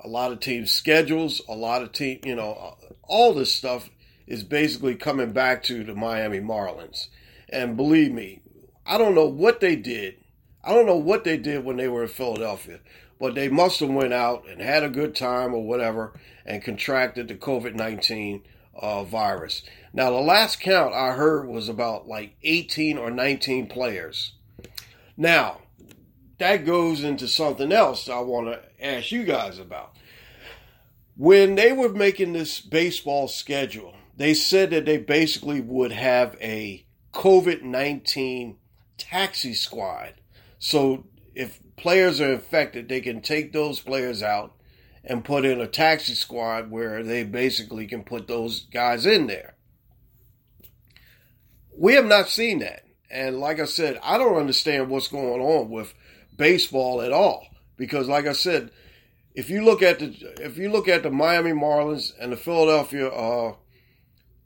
a 0.00 0.08
lot 0.08 0.32
of 0.32 0.40
teams' 0.40 0.72
schedules, 0.72 1.40
a 1.48 1.54
lot 1.54 1.82
of 1.82 1.92
team, 1.92 2.20
you 2.24 2.34
know, 2.34 2.76
all 3.04 3.32
this 3.32 3.54
stuff 3.54 3.90
is 4.26 4.42
basically 4.42 4.94
coming 4.94 5.32
back 5.32 5.62
to 5.64 5.84
the 5.84 5.94
Miami 5.94 6.40
Marlins. 6.40 7.08
And 7.48 7.76
believe 7.76 8.12
me, 8.12 8.40
I 8.84 8.98
don't 8.98 9.14
know 9.14 9.26
what 9.26 9.60
they 9.60 9.76
did. 9.76 10.16
I 10.64 10.72
don't 10.72 10.86
know 10.86 10.96
what 10.96 11.24
they 11.24 11.36
did 11.36 11.64
when 11.64 11.76
they 11.76 11.88
were 11.88 12.02
in 12.02 12.08
Philadelphia, 12.08 12.80
but 13.20 13.34
they 13.34 13.48
must 13.48 13.80
have 13.80 13.90
went 13.90 14.12
out 14.12 14.44
and 14.48 14.60
had 14.60 14.82
a 14.82 14.88
good 14.88 15.14
time 15.14 15.54
or 15.54 15.66
whatever 15.66 16.12
and 16.46 16.62
contracted 16.62 17.28
the 17.28 17.34
COVID 17.34 17.74
nineteen 17.74 18.42
uh, 18.74 19.04
virus. 19.04 19.62
Now, 19.92 20.10
the 20.10 20.16
last 20.16 20.60
count 20.60 20.94
I 20.94 21.12
heard 21.12 21.48
was 21.48 21.68
about 21.68 22.08
like 22.08 22.36
18 22.42 22.98
or 22.98 23.10
19 23.10 23.66
players. 23.66 24.32
Now, 25.16 25.58
that 26.38 26.64
goes 26.64 27.04
into 27.04 27.28
something 27.28 27.72
else 27.72 28.08
I 28.08 28.18
want 28.20 28.46
to 28.48 28.84
ask 28.84 29.12
you 29.12 29.24
guys 29.24 29.58
about. 29.58 29.94
When 31.16 31.54
they 31.54 31.72
were 31.72 31.90
making 31.90 32.32
this 32.32 32.60
baseball 32.60 33.28
schedule, 33.28 33.94
they 34.16 34.34
said 34.34 34.70
that 34.70 34.86
they 34.86 34.96
basically 34.96 35.60
would 35.60 35.92
have 35.92 36.36
a 36.40 36.84
COVID 37.12 37.62
19 37.62 38.56
taxi 38.96 39.54
squad. 39.54 40.14
So 40.58 41.04
if 41.34 41.60
players 41.76 42.20
are 42.20 42.32
infected, 42.32 42.88
they 42.88 43.00
can 43.00 43.20
take 43.20 43.52
those 43.52 43.80
players 43.80 44.22
out 44.22 44.54
and 45.04 45.24
put 45.24 45.44
in 45.44 45.60
a 45.60 45.66
taxi 45.66 46.14
squad 46.14 46.70
where 46.70 47.02
they 47.02 47.24
basically 47.24 47.86
can 47.86 48.04
put 48.04 48.28
those 48.28 48.66
guys 48.72 49.06
in 49.06 49.26
there. 49.26 49.54
We 51.76 51.94
have 51.94 52.04
not 52.04 52.28
seen 52.28 52.60
that. 52.60 52.84
And 53.10 53.40
like 53.40 53.60
I 53.60 53.64
said, 53.64 53.98
I 54.02 54.16
don't 54.16 54.36
understand 54.36 54.88
what's 54.88 55.08
going 55.08 55.40
on 55.40 55.70
with 55.70 55.94
baseball 56.36 57.02
at 57.02 57.12
all. 57.12 57.46
Because 57.76 58.08
like 58.08 58.26
I 58.26 58.32
said, 58.32 58.70
if 59.34 59.50
you 59.50 59.64
look 59.64 59.82
at 59.82 59.98
the 59.98 60.34
if 60.40 60.58
you 60.58 60.70
look 60.70 60.88
at 60.88 61.02
the 61.02 61.10
Miami 61.10 61.52
Marlins 61.52 62.12
and 62.20 62.32
the 62.32 62.36
Philadelphia 62.36 63.08
uh, 63.08 63.54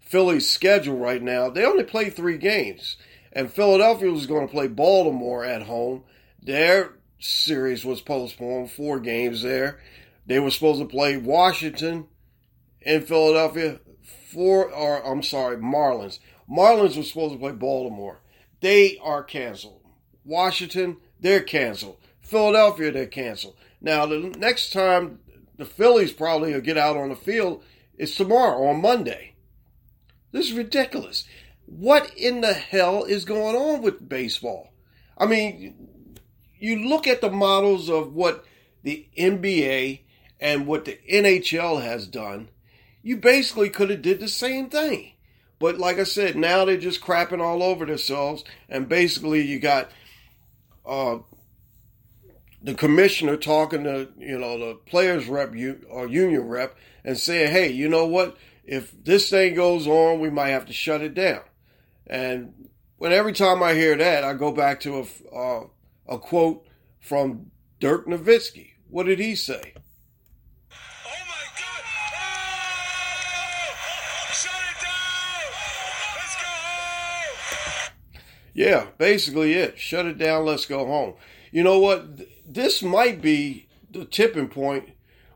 Phillies 0.00 0.48
schedule 0.48 0.96
right 0.96 1.22
now, 1.22 1.50
they 1.50 1.64
only 1.64 1.84
play 1.84 2.08
three 2.10 2.38
games. 2.38 2.96
And 3.32 3.52
Philadelphia 3.52 4.10
was 4.10 4.26
going 4.26 4.46
to 4.46 4.52
play 4.52 4.66
Baltimore 4.68 5.44
at 5.44 5.62
home. 5.62 6.04
Their 6.40 6.94
series 7.18 7.84
was 7.84 8.00
postponed, 8.00 8.70
four 8.70 9.00
games 9.00 9.42
there. 9.42 9.80
They 10.26 10.38
were 10.40 10.50
supposed 10.50 10.80
to 10.80 10.86
play 10.86 11.16
Washington 11.16 12.08
in 12.80 13.02
Philadelphia, 13.02 13.80
four 14.32 14.70
or 14.70 15.04
I'm 15.06 15.22
sorry, 15.22 15.56
Marlins. 15.56 16.18
Marlins 16.50 16.96
were 16.96 17.02
supposed 17.02 17.34
to 17.34 17.40
play 17.40 17.52
Baltimore. 17.52 18.20
They 18.60 18.98
are 19.02 19.22
canceled. 19.22 19.82
Washington, 20.24 20.96
they're 21.20 21.42
canceled. 21.42 21.98
Philadelphia, 22.20 22.90
they're 22.90 23.06
canceled. 23.06 23.56
Now, 23.80 24.06
the 24.06 24.34
next 24.38 24.72
time 24.72 25.20
the 25.56 25.64
Phillies 25.64 26.12
probably 26.12 26.52
will 26.52 26.60
get 26.60 26.78
out 26.78 26.96
on 26.96 27.08
the 27.08 27.16
field 27.16 27.62
is 27.96 28.14
tomorrow, 28.14 28.66
on 28.66 28.80
Monday. 28.80 29.34
This 30.32 30.50
is 30.50 30.52
ridiculous. 30.52 31.24
What 31.66 32.12
in 32.16 32.40
the 32.40 32.52
hell 32.52 33.04
is 33.04 33.24
going 33.24 33.56
on 33.56 33.82
with 33.82 34.08
baseball? 34.08 34.72
I 35.16 35.26
mean, 35.26 36.18
you 36.58 36.88
look 36.88 37.06
at 37.06 37.20
the 37.20 37.30
models 37.30 37.88
of 37.88 38.12
what 38.12 38.44
the 38.82 39.08
NBA 39.18 40.00
and 40.40 40.66
what 40.66 40.84
the 40.84 40.98
NHL 41.10 41.82
has 41.82 42.06
done, 42.06 42.48
you 43.02 43.16
basically 43.16 43.70
could 43.70 43.90
have 43.90 44.02
did 44.02 44.20
the 44.20 44.28
same 44.28 44.68
thing. 44.68 45.12
But 45.58 45.78
like 45.78 45.98
I 45.98 46.04
said, 46.04 46.36
now 46.36 46.64
they're 46.64 46.76
just 46.76 47.00
crapping 47.00 47.40
all 47.40 47.62
over 47.62 47.86
themselves, 47.86 48.44
and 48.68 48.88
basically 48.88 49.42
you 49.42 49.58
got 49.58 49.90
uh, 50.84 51.18
the 52.62 52.74
commissioner 52.74 53.36
talking 53.36 53.84
to 53.84 54.08
you 54.18 54.38
know 54.38 54.58
the 54.58 54.74
players 54.74 55.28
rep 55.28 55.54
or 55.88 56.06
union 56.08 56.46
rep 56.46 56.76
and 57.04 57.16
saying, 57.16 57.52
"Hey, 57.52 57.70
you 57.70 57.88
know 57.88 58.06
what? 58.06 58.36
If 58.64 58.92
this 59.04 59.30
thing 59.30 59.54
goes 59.54 59.86
on, 59.86 60.20
we 60.20 60.28
might 60.28 60.50
have 60.50 60.66
to 60.66 60.72
shut 60.74 61.00
it 61.00 61.14
down." 61.14 61.40
And 62.06 62.68
when 62.98 63.12
every 63.12 63.32
time 63.32 63.62
I 63.62 63.74
hear 63.74 63.96
that, 63.96 64.24
I 64.24 64.34
go 64.34 64.52
back 64.52 64.80
to 64.80 64.98
a 64.98 65.34
uh, 65.34 65.66
a 66.06 66.18
quote 66.18 66.66
from 67.00 67.50
Dirk 67.80 68.06
Nowitzki. 68.06 68.72
What 68.90 69.06
did 69.06 69.20
he 69.20 69.34
say? 69.34 69.74
Yeah, 78.56 78.86
basically 78.96 79.52
it. 79.52 79.78
Shut 79.78 80.06
it 80.06 80.16
down. 80.16 80.46
Let's 80.46 80.64
go 80.64 80.86
home. 80.86 81.12
You 81.52 81.62
know 81.62 81.78
what? 81.78 82.22
This 82.50 82.82
might 82.82 83.20
be 83.20 83.68
the 83.90 84.06
tipping 84.06 84.48
point 84.48 84.88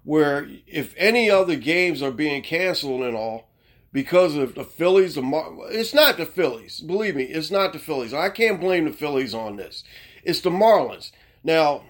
where 0.04 0.48
if 0.66 0.94
any 0.96 1.28
other 1.28 1.56
games 1.56 2.00
are 2.02 2.12
being 2.12 2.42
canceled 2.42 3.02
and 3.02 3.14
all 3.14 3.50
because 3.92 4.36
of 4.36 4.54
the 4.54 4.64
Phillies, 4.64 5.16
the 5.16 5.22
Mar- 5.22 5.52
it's 5.68 5.92
not 5.92 6.16
the 6.16 6.24
Phillies. 6.24 6.80
Believe 6.80 7.14
me, 7.14 7.24
it's 7.24 7.50
not 7.50 7.74
the 7.74 7.78
Phillies. 7.78 8.14
I 8.14 8.30
can't 8.30 8.58
blame 8.58 8.86
the 8.86 8.92
Phillies 8.92 9.34
on 9.34 9.56
this. 9.56 9.84
It's 10.24 10.40
the 10.40 10.48
Marlins. 10.48 11.12
Now, 11.44 11.82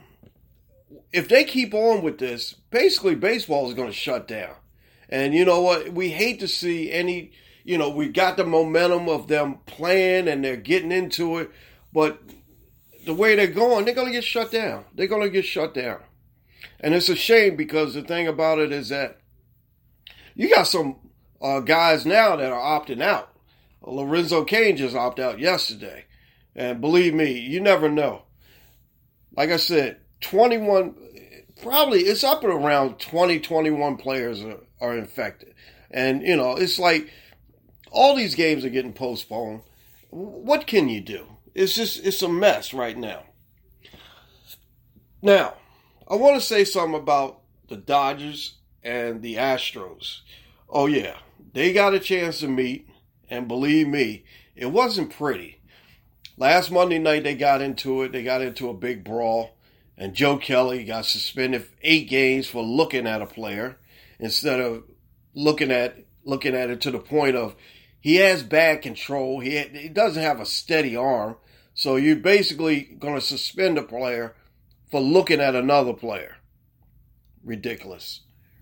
if 1.13 1.29
they 1.29 1.45
keep 1.45 1.73
on 1.73 2.03
with 2.03 2.19
this, 2.19 2.55
basically 2.73 3.15
baseball 3.15 3.69
is 3.69 3.75
going 3.75 3.89
to 3.89 3.95
shut 3.95 4.27
down. 4.27 4.57
And 5.09 5.33
you 5.33 5.45
know 5.45 5.61
what? 5.61 5.93
We 5.93 6.09
hate 6.09 6.41
to 6.41 6.49
see 6.49 6.91
any, 6.91 7.31
you 7.65 7.79
know, 7.79 7.91
we 7.91 8.09
got 8.09 8.37
the 8.37 8.45
momentum 8.45 9.09
of 9.09 9.29
them 9.29 9.59
playing 9.67 10.29
and 10.29 10.45
they're 10.45 10.57
getting 10.57 10.93
into 10.93 11.39
it, 11.39 11.51
but 11.93 12.21
the 13.05 13.15
way 13.15 13.35
they're 13.35 13.47
going, 13.47 13.85
they're 13.85 13.95
going 13.95 14.09
to 14.09 14.13
get 14.13 14.25
shut 14.25 14.51
down. 14.51 14.85
They're 14.95 15.07
going 15.07 15.23
to 15.23 15.31
get 15.31 15.45
shut 15.45 15.75
down. 15.75 16.01
And 16.81 16.95
it's 16.95 17.09
a 17.09 17.17
shame 17.17 17.57
because 17.57 17.95
the 17.95 18.03
thing 18.03 18.27
about 18.27 18.59
it 18.59 18.73
is 18.73 18.89
that 18.89 19.19
you 20.35 20.49
got 20.49 20.67
some 20.67 20.97
uh, 21.41 21.61
guys 21.61 22.07
now 22.07 22.37
that 22.37 22.53
are 22.53 22.81
opting 22.81 23.03
out. 23.03 23.31
Lorenzo 23.83 24.45
Cain 24.45 24.77
just 24.77 24.95
opted 24.95 25.25
out 25.25 25.39
yesterday. 25.39 26.05
And 26.55 26.81
believe 26.81 27.15
me, 27.15 27.39
you 27.39 27.61
never 27.61 27.89
know. 27.89 28.23
Like 29.37 29.51
I 29.51 29.57
said, 29.57 29.99
21, 30.21 30.95
probably 31.63 32.01
it's 32.01 32.25
up 32.25 32.45
at 32.45 32.51
around 32.51 32.99
20, 32.99 33.41
21 33.41 33.97
players 33.97 34.43
are, 34.43 34.59
are 34.81 34.97
infected. 34.97 35.55
And, 35.91 36.23
you 36.23 36.37
know, 36.37 36.57
it's 36.57 36.79
like 36.79 37.11
all 37.91 38.15
these 38.15 38.35
games 38.35 38.65
are 38.65 38.71
getting 38.71 38.93
postponed. 38.93 39.63
What 40.11 40.67
can 40.67 40.89
you 40.89 41.01
do? 41.01 41.27
It's 41.55 41.75
just, 41.75 42.05
it's 42.05 42.23
a 42.23 42.29
mess 42.29 42.73
right 42.73 42.97
now. 42.97 43.25
Now, 45.23 45.55
I 46.09 46.15
want 46.15 46.37
to 46.37 46.47
say 46.47 46.65
something 46.65 46.99
about 46.99 47.41
the 47.69 47.77
Dodgers 47.77 48.55
and 48.83 49.23
the 49.23 49.35
Astros. 49.37 50.21
Oh, 50.69 50.87
yeah, 50.87 51.17
they 51.53 51.73
got 51.73 51.95
a 51.95 52.01
chance 52.01 52.41
to 52.41 52.49
meet, 52.49 52.89
and 53.29 53.49
believe 53.49 53.89
me, 53.89 54.25
it 54.55 54.67
wasn't 54.67 55.13
pretty. 55.13 55.61
Last 56.37 56.71
Monday 56.71 56.99
night, 56.99 57.25
they 57.25 57.35
got 57.35 57.61
into 57.61 58.03
it. 58.03 58.13
They 58.13 58.23
got 58.23 58.41
into 58.41 58.71
a 58.71 58.75
big 58.75 59.05
brawl, 59.05 59.57
and 59.97 60.15
Joe 60.15 60.39
Kelly 60.39 60.85
got 60.85 61.05
suspended 61.05 61.67
eight 61.83 62.09
games 62.09 62.47
for 62.47 62.63
looking 62.63 63.07
at 63.07 63.21
a 63.23 63.27
player 63.27 63.79
instead 64.19 64.61
of 64.61 64.85
looking 65.35 65.71
at 65.71 65.97
looking 66.25 66.55
at 66.55 66.71
it 66.71 66.81
to 66.83 66.91
the 66.91 66.99
point 66.99 67.37
of 67.37 67.55
he 68.01 68.17
has 68.17 68.43
bad 68.43 68.83
control. 68.83 69.41
He 69.41 69.59
he 69.59 69.89
doesn't 69.89 70.23
have 70.23 70.41
a 70.41 70.47
steady 70.47 70.97
arm, 70.97 71.37
so 71.75 71.97
you're 71.97 72.17
basically 72.17 72.83
going 72.99 73.15
to 73.15 73.21
suspend 73.21 73.77
a 73.77 73.83
player 73.83 74.35
for 74.91 75.01
looking 75.01 75.41
at 75.41 75.55
another 75.55 75.93
player. 75.93 76.39
Ridiculous, 77.45 78.21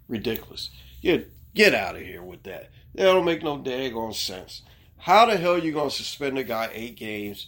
ridiculous. 0.08 0.70
Get 1.02 1.30
get 1.54 1.74
out 1.74 1.96
of 1.96 2.02
here 2.02 2.22
with 2.22 2.42
that. 2.42 2.70
That 2.94 3.04
don't 3.04 3.24
make 3.24 3.42
no 3.42 3.58
daggone 3.58 4.14
sense. 4.14 4.62
How 4.96 5.26
the 5.26 5.36
hell 5.36 5.54
are 5.54 5.58
you 5.58 5.72
going 5.72 5.90
to 5.90 5.94
suspend 5.94 6.36
a 6.38 6.42
guy 6.42 6.70
eight 6.72 6.96
games 6.96 7.46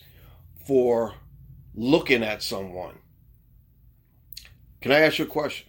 for 0.66 1.14
looking 1.74 2.22
at 2.22 2.44
someone? 2.44 2.98
Can 4.80 4.92
I 4.92 5.00
ask 5.00 5.18
you 5.18 5.24
a 5.24 5.28
question? 5.28 5.66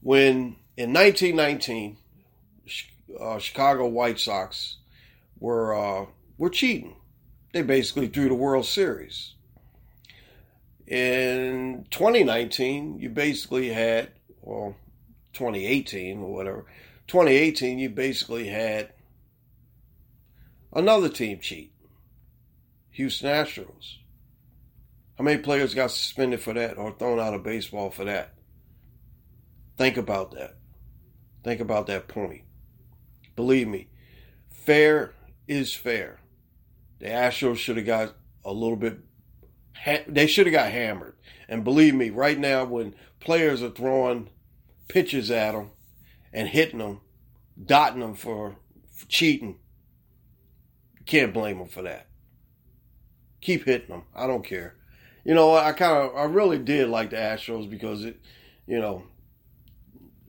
When 0.00 0.56
in 0.76 0.92
1919, 0.92 1.96
uh, 3.18 3.38
Chicago 3.38 3.86
White 3.86 4.18
Sox 4.18 4.78
were 5.44 5.74
uh, 5.74 6.06
were 6.38 6.48
cheating. 6.48 6.96
They 7.52 7.60
basically 7.60 8.08
threw 8.08 8.28
the 8.28 8.34
World 8.34 8.64
Series. 8.64 9.34
In 10.86 11.86
2019, 11.90 12.98
you 12.98 13.10
basically 13.10 13.68
had, 13.68 14.10
well, 14.40 14.74
2018 15.34 16.22
or 16.22 16.32
whatever, 16.32 16.64
2018, 17.08 17.78
you 17.78 17.90
basically 17.90 18.48
had 18.48 18.92
another 20.72 21.08
team 21.10 21.38
cheat. 21.40 21.72
Houston 22.92 23.28
Astros. 23.28 23.98
How 25.18 25.24
many 25.24 25.42
players 25.42 25.74
got 25.74 25.90
suspended 25.90 26.40
for 26.40 26.54
that 26.54 26.78
or 26.78 26.92
thrown 26.92 27.20
out 27.20 27.34
of 27.34 27.44
baseball 27.44 27.90
for 27.90 28.04
that? 28.04 28.34
Think 29.76 29.96
about 29.96 30.32
that. 30.32 30.56
Think 31.44 31.60
about 31.60 31.86
that 31.86 32.08
point. 32.08 32.42
Believe 33.36 33.68
me, 33.68 33.88
fair 34.50 35.13
is 35.46 35.74
fair. 35.74 36.20
The 37.00 37.06
Astros 37.06 37.56
should 37.56 37.76
have 37.76 37.86
got 37.86 38.14
a 38.44 38.52
little 38.52 38.76
bit, 38.76 38.98
they 40.08 40.26
should 40.26 40.46
have 40.46 40.52
got 40.52 40.70
hammered. 40.70 41.16
And 41.48 41.64
believe 41.64 41.94
me, 41.94 42.10
right 42.10 42.38
now, 42.38 42.64
when 42.64 42.94
players 43.20 43.62
are 43.62 43.70
throwing 43.70 44.30
pitches 44.88 45.30
at 45.30 45.52
them 45.52 45.70
and 46.32 46.48
hitting 46.48 46.78
them, 46.78 47.00
dotting 47.62 48.00
them 48.00 48.14
for, 48.14 48.56
for 48.92 49.06
cheating, 49.06 49.58
you 50.98 51.04
can't 51.04 51.34
blame 51.34 51.58
them 51.58 51.68
for 51.68 51.82
that. 51.82 52.06
Keep 53.40 53.64
hitting 53.64 53.88
them. 53.88 54.04
I 54.14 54.26
don't 54.26 54.44
care. 54.44 54.76
You 55.24 55.34
know, 55.34 55.54
I 55.54 55.72
kind 55.72 55.96
of, 55.96 56.16
I 56.16 56.24
really 56.24 56.58
did 56.58 56.88
like 56.88 57.10
the 57.10 57.16
Astros 57.16 57.68
because 57.68 58.04
it, 58.04 58.20
you 58.66 58.78
know, 58.78 59.04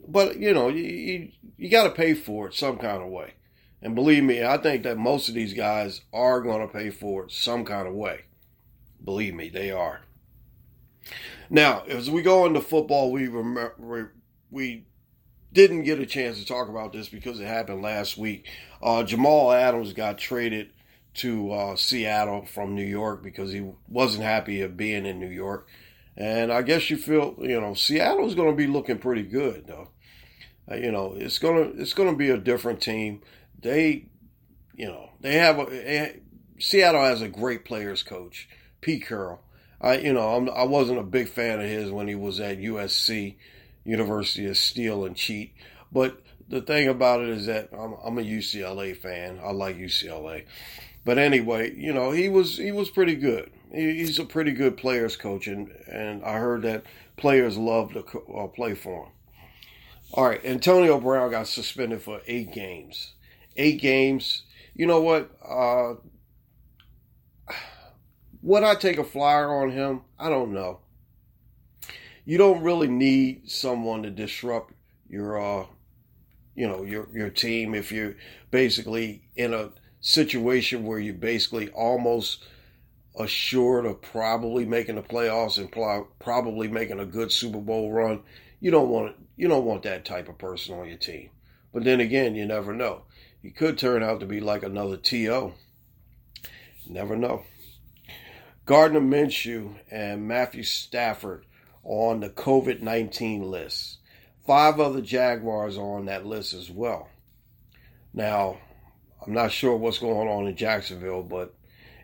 but 0.07 0.37
you 0.37 0.53
know, 0.53 0.67
you, 0.69 0.83
you, 0.83 1.31
you 1.57 1.69
got 1.69 1.83
to 1.83 1.89
pay 1.91 2.13
for 2.13 2.47
it 2.47 2.53
some 2.53 2.77
kind 2.77 3.01
of 3.01 3.09
way. 3.09 3.33
And 3.85 3.93
believe 3.93 4.23
me, 4.23 4.43
I 4.43 4.57
think 4.57 4.81
that 4.81 4.97
most 4.97 5.29
of 5.29 5.35
these 5.35 5.53
guys 5.53 6.01
are 6.11 6.41
going 6.41 6.67
to 6.67 6.73
pay 6.73 6.89
for 6.89 7.25
it 7.25 7.31
some 7.31 7.63
kind 7.63 7.87
of 7.87 7.93
way. 7.93 8.21
Believe 9.03 9.35
me, 9.35 9.47
they 9.47 9.69
are. 9.69 10.01
Now, 11.51 11.83
as 11.87 12.09
we 12.09 12.23
go 12.23 12.47
into 12.47 12.61
football, 12.61 13.11
we 13.11 13.27
remember, 13.27 14.15
we 14.49 14.87
didn't 15.53 15.83
get 15.83 15.99
a 15.99 16.07
chance 16.07 16.39
to 16.39 16.45
talk 16.47 16.67
about 16.67 16.93
this 16.93 17.09
because 17.09 17.39
it 17.39 17.45
happened 17.45 17.83
last 17.83 18.17
week. 18.17 18.49
Uh, 18.81 19.03
Jamal 19.03 19.51
Adams 19.51 19.93
got 19.93 20.17
traded 20.17 20.71
to 21.17 21.51
uh, 21.51 21.75
Seattle 21.75 22.43
from 22.43 22.73
New 22.73 22.83
York 22.83 23.21
because 23.21 23.51
he 23.51 23.69
wasn't 23.87 24.23
happy 24.23 24.61
of 24.61 24.75
being 24.75 25.05
in 25.05 25.19
New 25.19 25.29
York. 25.29 25.67
And 26.17 26.51
I 26.51 26.63
guess 26.63 26.89
you 26.89 26.97
feel, 26.97 27.35
you 27.37 27.61
know, 27.61 27.75
Seattle's 27.75 28.33
going 28.33 28.49
to 28.49 28.57
be 28.57 28.65
looking 28.65 28.97
pretty 28.97 29.21
good, 29.21 29.67
though. 29.67 29.89
Uh, 30.69 30.75
you 30.75 30.91
know, 30.91 31.13
it's 31.15 31.37
gonna 31.37 31.69
it's 31.75 31.93
gonna 31.93 32.15
be 32.15 32.31
a 32.31 32.37
different 32.37 32.81
team. 32.81 33.21
They, 33.61 34.05
you 34.75 34.87
know, 34.87 35.09
they 35.21 35.35
have 35.35 35.59
a 35.59 36.19
Seattle 36.59 37.01
has 37.03 37.21
a 37.21 37.27
great 37.27 37.65
players 37.65 38.03
coach, 38.03 38.47
Pete 38.81 39.07
Carroll. 39.07 39.41
I, 39.81 39.97
you 39.97 40.13
know, 40.13 40.35
I'm, 40.35 40.49
I 40.49 40.63
wasn't 40.63 40.99
a 40.99 41.03
big 41.03 41.27
fan 41.27 41.59
of 41.59 41.65
his 41.65 41.91
when 41.91 42.07
he 42.07 42.15
was 42.15 42.39
at 42.39 42.59
USC, 42.59 43.35
University 43.83 44.47
of 44.47 44.57
Steal 44.57 45.05
and 45.05 45.15
Cheat. 45.15 45.53
But 45.91 46.21
the 46.47 46.61
thing 46.61 46.87
about 46.87 47.21
it 47.21 47.29
is 47.29 47.45
that 47.47 47.69
I'm, 47.73 47.95
I'm 48.03 48.17
a 48.17 48.21
UCLA 48.21 48.95
fan. 48.95 49.39
I 49.43 49.51
like 49.51 49.77
UCLA. 49.77 50.45
But 51.03 51.17
anyway, 51.17 51.75
you 51.75 51.93
know, 51.93 52.11
he 52.11 52.29
was 52.29 52.57
he 52.57 52.71
was 52.71 52.89
pretty 52.89 53.15
good. 53.15 53.51
He, 53.71 53.97
he's 53.97 54.17
a 54.17 54.25
pretty 54.25 54.51
good 54.51 54.77
players 54.77 55.17
coach, 55.17 55.45
and 55.45 55.69
and 55.87 56.23
I 56.23 56.39
heard 56.39 56.63
that 56.63 56.83
players 57.15 57.57
love 57.57 57.93
to 57.93 58.03
uh, 58.35 58.47
play 58.47 58.73
for 58.73 59.05
him. 59.05 59.11
All 60.13 60.25
right, 60.25 60.43
Antonio 60.43 60.99
Brown 60.99 61.31
got 61.31 61.47
suspended 61.47 62.01
for 62.01 62.21
eight 62.27 62.53
games. 62.53 63.13
Eight 63.55 63.79
games. 63.81 64.43
You 64.73 64.85
know 64.85 65.01
what? 65.01 65.31
Uh, 65.47 65.95
would 68.41 68.63
I 68.63 68.75
take 68.75 68.97
a 68.97 69.03
flyer 69.03 69.53
on 69.53 69.71
him? 69.71 70.01
I 70.19 70.29
don't 70.29 70.53
know. 70.53 70.79
You 72.25 72.37
don't 72.37 72.63
really 72.63 72.87
need 72.87 73.49
someone 73.49 74.03
to 74.03 74.09
disrupt 74.09 74.73
your, 75.09 75.39
uh, 75.39 75.65
you 76.55 76.67
know, 76.67 76.83
your 76.83 77.07
your 77.13 77.29
team 77.29 77.73
if 77.73 77.91
you're 77.91 78.15
basically 78.51 79.23
in 79.35 79.53
a 79.53 79.69
situation 80.01 80.85
where 80.85 80.99
you're 80.99 81.13
basically 81.13 81.69
almost 81.69 82.43
assured 83.17 83.85
of 83.85 84.01
probably 84.01 84.65
making 84.65 84.95
the 84.95 85.01
playoffs 85.01 85.57
and 85.57 85.71
probably 86.19 86.67
making 86.67 86.99
a 86.99 87.05
good 87.05 87.31
Super 87.31 87.59
Bowl 87.59 87.91
run. 87.91 88.21
You 88.59 88.71
don't 88.71 88.89
want 88.89 89.15
you 89.35 89.47
don't 89.47 89.65
want 89.65 89.83
that 89.83 90.05
type 90.05 90.29
of 90.29 90.37
person 90.37 90.77
on 90.77 90.87
your 90.87 90.97
team. 90.97 91.29
But 91.73 91.83
then 91.83 91.99
again, 91.99 92.35
you 92.35 92.45
never 92.45 92.73
know. 92.73 93.03
He 93.45 93.51
could 93.51 93.77
turn 93.77 94.01
out 94.01 94.21
to 94.21 94.25
be 94.25 94.39
like 94.39 94.63
another 94.63 94.97
TO. 94.97 95.53
Never 96.89 97.15
know. 97.15 97.43
Gardner 98.65 98.99
Minshew 98.99 99.75
and 99.91 100.27
Matthew 100.27 100.63
Stafford 100.63 101.45
on 101.83 102.21
the 102.21 102.31
COVID 102.31 102.81
19 102.81 103.43
list. 103.43 103.99
Five 104.47 104.79
other 104.79 104.99
Jaguars 104.99 105.77
are 105.77 105.95
on 105.95 106.05
that 106.05 106.25
list 106.25 106.55
as 106.55 106.71
well. 106.71 107.07
Now, 108.15 108.57
I'm 109.23 109.33
not 109.33 109.51
sure 109.51 109.75
what's 109.75 109.99
going 109.99 110.27
on 110.27 110.47
in 110.47 110.55
Jacksonville, 110.55 111.21
but 111.21 111.53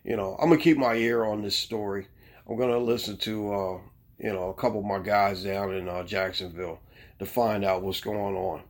you 0.04 0.16
know, 0.16 0.38
I'm 0.40 0.50
gonna 0.50 0.62
keep 0.62 0.78
my 0.78 0.94
ear 0.94 1.24
on 1.24 1.42
this 1.42 1.56
story. 1.56 2.08
I'm 2.48 2.56
gonna 2.56 2.78
listen 2.78 3.18
to 3.18 3.52
uh, 3.52 3.80
you 4.20 4.32
know 4.32 4.50
a 4.50 4.62
couple 4.62 4.82
of 4.82 4.86
my 4.86 5.00
guys 5.00 5.44
down 5.44 5.74
in 5.74 5.90
uh, 5.90 6.04
Jacksonville 6.04 6.82
to 7.18 7.26
find 7.26 7.66
out 7.66 7.82
what's 7.82 8.00
going 8.00 8.36
on, 8.36 8.62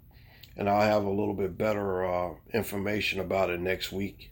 and 0.62 0.70
I'll 0.70 0.82
have 0.82 1.06
a 1.06 1.10
little 1.10 1.34
bit 1.34 1.58
better 1.58 2.06
uh, 2.06 2.36
information 2.54 3.20
about 3.20 3.50
it 3.50 3.60
next 3.60 3.92
week. 3.92 4.32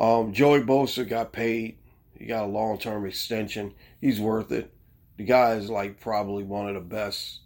Um, 0.00 0.32
Joey 0.32 0.60
Bosa 0.60 1.06
got 1.06 1.34
paid. 1.34 1.76
He 2.18 2.24
got 2.24 2.44
a 2.44 2.46
long 2.46 2.78
term 2.78 3.04
extension. 3.04 3.74
He's 4.00 4.18
worth 4.18 4.50
it. 4.50 4.72
The 5.18 5.24
guy 5.24 5.52
is 5.56 5.68
like 5.68 6.00
probably 6.00 6.44
one 6.44 6.66
of 6.66 6.74
the 6.74 6.80
best 6.80 7.40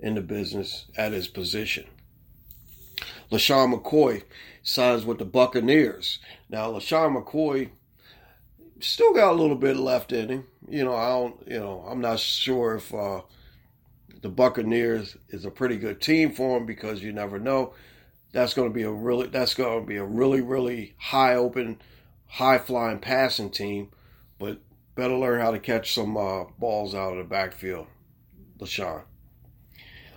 in 0.00 0.14
the 0.14 0.22
business 0.22 0.86
at 0.96 1.12
his 1.12 1.28
position. 1.28 1.84
LeSean 3.30 3.78
McCoy 3.78 4.22
signs 4.62 5.04
with 5.04 5.18
the 5.18 5.26
Buccaneers. 5.26 6.20
Now, 6.48 6.70
LeSean 6.70 7.22
McCoy 7.22 7.68
still 8.80 9.12
got 9.12 9.32
a 9.32 9.38
little 9.38 9.56
bit 9.56 9.76
left 9.76 10.10
in 10.10 10.30
him. 10.30 10.46
You 10.66 10.86
know, 10.86 10.94
I 10.94 11.10
don't, 11.10 11.48
you 11.48 11.58
know, 11.58 11.84
I'm 11.86 12.00
not 12.00 12.18
sure 12.18 12.76
if 12.76 12.94
uh, 12.94 13.20
the 14.22 14.28
Buccaneers 14.28 15.16
is 15.28 15.44
a 15.44 15.50
pretty 15.50 15.76
good 15.76 16.00
team 16.00 16.32
for 16.32 16.56
him 16.56 16.66
because 16.66 17.02
you 17.02 17.12
never 17.12 17.38
know. 17.38 17.74
That's 18.32 18.54
going 18.54 18.68
to 18.68 18.74
be 18.74 18.82
a 18.82 18.90
really, 18.90 19.28
that's 19.28 19.54
going 19.54 19.80
to 19.80 19.86
be 19.86 19.96
a 19.96 20.04
really, 20.04 20.40
really 20.40 20.94
high 20.98 21.34
open, 21.34 21.80
high 22.26 22.58
flying 22.58 22.98
passing 22.98 23.50
team, 23.50 23.90
but 24.38 24.58
better 24.94 25.14
learn 25.14 25.40
how 25.40 25.50
to 25.50 25.58
catch 25.58 25.94
some 25.94 26.16
uh, 26.16 26.44
balls 26.58 26.94
out 26.94 27.12
of 27.12 27.18
the 27.18 27.24
backfield, 27.24 27.86
LeSean. 28.58 29.04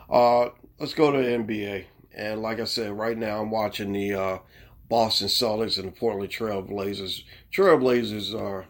Uh, 0.09 0.49
let's 0.79 0.93
go 0.93 1.11
to 1.11 1.17
NBA. 1.17 1.85
And 2.15 2.41
like 2.41 2.59
I 2.59 2.65
said, 2.65 2.91
right 2.91 3.17
now 3.17 3.41
I'm 3.41 3.51
watching 3.51 3.93
the 3.93 4.13
uh, 4.13 4.37
Boston 4.89 5.27
Celtics 5.27 5.77
and 5.77 5.87
the 5.87 5.91
Portland 5.91 6.31
Trailblazers. 6.31 7.23
Trailblazers 7.53 8.33
are 8.33 8.65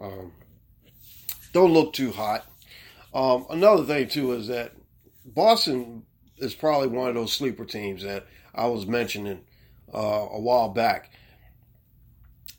um, 0.00 0.32
don't 1.52 1.72
look 1.72 1.92
too 1.92 2.10
hot. 2.10 2.44
Um, 3.14 3.46
another 3.48 3.84
thing 3.84 4.08
too 4.08 4.32
is 4.32 4.48
that 4.48 4.72
Boston 5.24 6.02
is 6.38 6.54
probably 6.54 6.88
one 6.88 7.08
of 7.08 7.14
those 7.14 7.32
sleeper 7.32 7.64
teams 7.64 8.02
that 8.02 8.26
I 8.54 8.66
was 8.66 8.86
mentioning 8.86 9.42
uh, 9.94 10.26
a 10.30 10.40
while 10.40 10.68
back. 10.68 11.10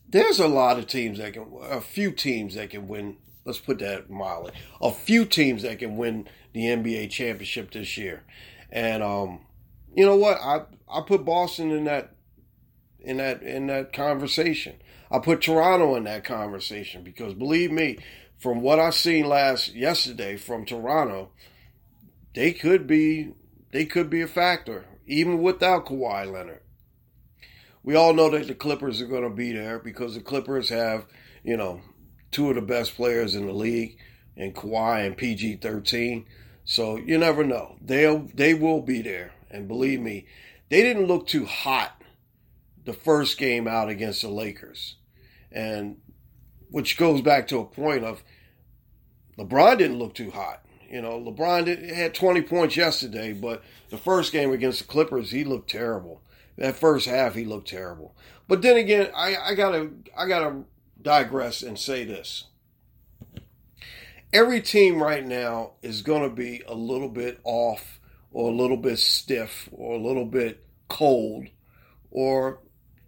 There's 0.07 0.39
a 0.39 0.47
lot 0.47 0.79
of 0.79 0.87
teams 0.87 1.17
that 1.17 1.33
can, 1.33 1.45
a 1.61 1.81
few 1.81 2.11
teams 2.11 2.55
that 2.55 2.69
can 2.69 2.87
win. 2.87 3.17
Let's 3.43 3.59
put 3.59 3.79
that 3.79 4.09
mildly. 4.09 4.53
A 4.81 4.91
few 4.91 5.25
teams 5.25 5.63
that 5.63 5.79
can 5.79 5.97
win 5.97 6.27
the 6.53 6.61
NBA 6.61 7.09
championship 7.09 7.71
this 7.71 7.97
year, 7.97 8.23
and 8.71 9.03
um, 9.03 9.41
you 9.93 10.05
know 10.05 10.15
what? 10.15 10.39
I 10.41 10.61
I 10.89 11.01
put 11.01 11.25
Boston 11.25 11.71
in 11.71 11.83
that 11.83 12.15
in 13.01 13.17
that 13.17 13.43
in 13.43 13.67
that 13.67 13.93
conversation. 13.93 14.75
I 15.11 15.19
put 15.19 15.41
Toronto 15.41 15.95
in 15.95 16.05
that 16.05 16.23
conversation 16.23 17.03
because 17.03 17.33
believe 17.33 17.71
me, 17.71 17.99
from 18.45 18.61
what 18.61 18.79
I 18.79 18.91
seen 18.91 19.27
last 19.27 19.73
yesterday 19.73 20.37
from 20.37 20.65
Toronto, 20.65 21.31
they 22.35 22.53
could 22.53 22.85
be 22.85 23.33
they 23.71 23.85
could 23.85 24.07
be 24.07 24.21
a 24.21 24.27
factor 24.27 24.85
even 25.07 25.41
without 25.41 25.87
Kawhi 25.87 26.31
Leonard. 26.31 26.61
We 27.81 27.95
all 27.95 28.13
know 28.13 28.29
that 28.29 28.45
the 28.45 28.53
Clippers 28.53 29.01
are 29.01 29.07
going 29.07 29.23
to 29.23 29.35
be 29.35 29.51
there 29.51 29.79
because 29.79 30.13
the 30.13 30.21
Clippers 30.21 30.69
have, 30.69 31.07
you 31.43 31.57
know, 31.57 31.81
two 32.29 32.49
of 32.49 32.55
the 32.55 32.61
best 32.61 32.95
players 32.95 33.33
in 33.33 33.47
the 33.47 33.51
league, 33.51 33.97
and 34.37 34.53
Kawhi 34.53 35.07
and 35.07 35.17
PG 35.17 35.55
thirteen. 35.55 36.27
So 36.65 36.97
you 36.97 37.17
never 37.17 37.43
know. 37.43 37.77
They'll 37.81 38.27
they 38.31 38.53
will 38.53 38.83
be 38.83 39.01
there, 39.01 39.31
and 39.49 39.67
believe 39.67 40.01
me, 40.01 40.27
they 40.69 40.83
didn't 40.83 41.07
look 41.07 41.25
too 41.25 41.45
hot 41.45 41.99
the 42.85 42.93
first 42.93 43.39
game 43.39 43.67
out 43.67 43.89
against 43.89 44.21
the 44.21 44.29
Lakers, 44.29 44.97
and 45.51 45.97
which 46.69 46.95
goes 46.95 47.21
back 47.21 47.47
to 47.47 47.57
a 47.57 47.65
point 47.65 48.03
of 48.03 48.21
LeBron 49.37 49.77
didn't 49.77 49.99
look 49.99 50.13
too 50.13 50.31
hot. 50.31 50.65
You 50.89 51.01
know, 51.01 51.19
LeBron 51.19 51.65
did, 51.65 51.89
had 51.89 52.13
20 52.13 52.41
points 52.43 52.77
yesterday, 52.77 53.33
but 53.33 53.63
the 53.89 53.97
first 53.97 54.31
game 54.31 54.51
against 54.51 54.79
the 54.79 54.85
Clippers, 54.85 55.31
he 55.31 55.43
looked 55.43 55.69
terrible. 55.69 56.21
That 56.57 56.75
first 56.75 57.07
half, 57.07 57.35
he 57.35 57.43
looked 57.43 57.67
terrible. 57.67 58.15
But 58.47 58.61
then 58.61 58.77
again, 58.77 59.09
I, 59.15 59.35
I 59.35 59.55
gotta 59.55 59.89
I 60.17 60.27
gotta 60.27 60.63
digress 61.01 61.63
and 61.63 61.77
say 61.77 62.05
this. 62.05 62.45
Every 64.31 64.61
team 64.61 65.01
right 65.01 65.25
now 65.25 65.73
is 65.81 66.01
gonna 66.01 66.29
be 66.29 66.61
a 66.67 66.75
little 66.75 67.09
bit 67.09 67.39
off, 67.43 67.99
or 68.31 68.51
a 68.51 68.55
little 68.55 68.77
bit 68.77 68.99
stiff, 68.99 69.67
or 69.71 69.95
a 69.95 70.01
little 70.01 70.25
bit 70.25 70.63
cold, 70.87 71.47
or 72.11 72.59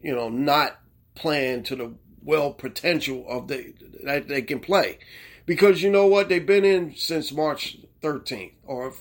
you 0.02 0.14
know, 0.14 0.30
not 0.30 0.80
playing 1.16 1.64
to 1.64 1.76
the 1.76 1.94
well 2.22 2.52
potential 2.52 3.26
of 3.30 3.48
the 3.48 3.74
that 4.04 4.28
they 4.28 4.42
can 4.42 4.60
play. 4.60 4.98
Because 5.48 5.82
you 5.82 5.90
know 5.90 6.06
what? 6.06 6.30
They've 6.30 6.46
been 6.46 6.66
in 6.66 6.96
since 6.96 7.32
March 7.32 7.78
13th 8.04 8.52
or 8.66 8.94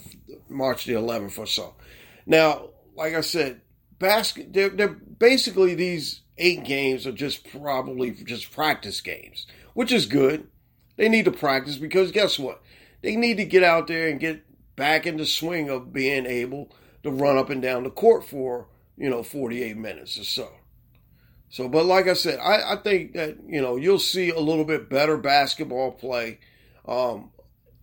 March 0.49 0.87
the 0.87 0.95
11th 0.95 1.39
or 1.39 1.47
so. 1.47 1.75
Now, 2.25 2.71
like 2.95 3.15
I 3.15 3.21
said, 3.21 3.61
basket 3.99 4.53
they're, 4.53 4.69
they're 4.69 4.89
basically 4.89 5.75
these 5.75 6.23
eight 6.39 6.65
games 6.65 7.07
are 7.07 7.13
just 7.13 7.51
probably 7.51 8.13
just 8.13 8.53
practice 8.53 9.01
games, 9.01 9.47
which 9.75 9.93
is 9.93 10.07
good. 10.07 10.47
They 10.97 11.09
need 11.09 11.25
to 11.27 11.33
practice 11.33 11.77
because 11.77 12.13
guess 12.13 12.39
what? 12.39 12.63
They 13.03 13.17
need 13.17 13.37
to 13.39 13.45
get 13.45 13.63
out 13.63 13.89
there 13.89 14.09
and 14.09 14.21
get 14.21 14.45
back 14.77 15.07
in 15.07 15.17
the 15.17 15.27
swing 15.27 15.69
of 15.69 15.93
being 15.93 16.27
able 16.27 16.71
to 17.03 17.11
run 17.11 17.37
up 17.37 17.51
and 17.51 17.61
down 17.61 17.83
the 17.83 17.91
court 17.91 18.25
for, 18.25 18.69
you 18.97 19.11
know, 19.11 19.23
48 19.23 19.77
minutes 19.77 20.19
or 20.19 20.25
so. 20.25 20.49
So, 21.49 21.69
but 21.69 21.87
like 21.87 22.09
I 22.09 22.15
said, 22.15 22.39
I, 22.41 22.75
I 22.75 22.77
think 22.77 23.15
that, 23.15 23.37
you 23.47 23.61
know, 23.61 23.77
you'll 23.77 23.99
see 23.99 24.31
a 24.31 24.41
little 24.41 24.65
bit 24.65 24.91
better 24.91 25.17
basketball 25.17 25.93
play. 25.93 26.39
Um, 26.87 27.31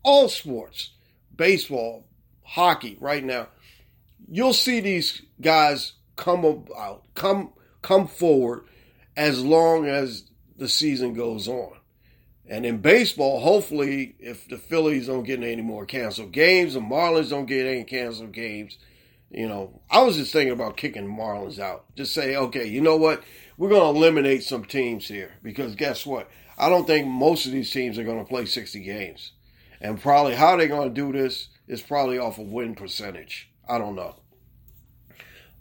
all 0.04 0.30
sports, 0.30 0.91
baseball, 1.36 2.06
hockey 2.43 2.97
right 2.99 3.23
now. 3.23 3.47
You'll 4.30 4.54
see 4.54 4.80
these 4.80 5.21
guys 5.41 5.93
come 6.15 6.45
out, 6.78 7.04
come, 7.13 7.54
come 7.82 8.08
forward 8.08 8.65
as 9.15 9.43
long 9.43 9.88
as 9.88 10.23
the 10.58 10.69
season 10.69 11.13
goes 11.13 11.47
on. 11.47 11.73
And 12.45 12.65
in 12.65 12.80
baseball, 12.80 13.39
hopefully, 13.39 14.15
if 14.19 14.47
the 14.49 14.58
Phillies 14.58 15.08
don't 15.08 15.23
get 15.23 15.41
any 15.41 15.62
more 15.62 15.86
canceled 15.86 16.34
games, 16.34 16.73
the 16.73 16.82
Marlins 16.82 17.30
don't 17.30 17.45
get 17.45 17.65
any 17.65 17.86
canceled 17.86 18.34
games, 18.34 18.78
you 19.32 19.47
know, 19.47 19.82
I 19.89 20.02
was 20.04 20.17
just 20.17 20.34
thinking 20.34 20.54
about 20.54 20.78
kicking 20.78 21.08
Marlins 21.08 21.58
out. 21.58 21.86
Just 21.95 22.13
say, 22.13 22.36
okay, 22.36 22.65
you 22.67 22.82
know 22.82 22.97
what? 22.97 23.23
We're 23.57 23.69
going 23.69 23.93
to 23.93 23.99
eliminate 23.99 24.43
some 24.43 24.65
teams 24.65 25.07
here 25.07 25.33
because 25.43 25.75
guess 25.75 26.05
what? 26.05 26.29
I 26.57 26.69
don't 26.69 26.87
think 26.87 27.07
most 27.07 27.45
of 27.45 27.51
these 27.51 27.71
teams 27.71 27.97
are 27.97 28.03
going 28.03 28.19
to 28.19 28.29
play 28.29 28.45
60 28.45 28.79
games. 28.81 29.31
And 29.81 30.01
probably 30.01 30.35
how 30.35 30.55
they're 30.55 30.67
going 30.67 30.93
to 30.93 30.93
do 30.93 31.11
this 31.11 31.49
is 31.67 31.81
probably 31.81 32.17
off 32.17 32.39
of 32.39 32.47
win 32.47 32.75
percentage. 32.75 33.49
I 33.67 33.77
don't 33.77 33.95
know. 33.95 34.15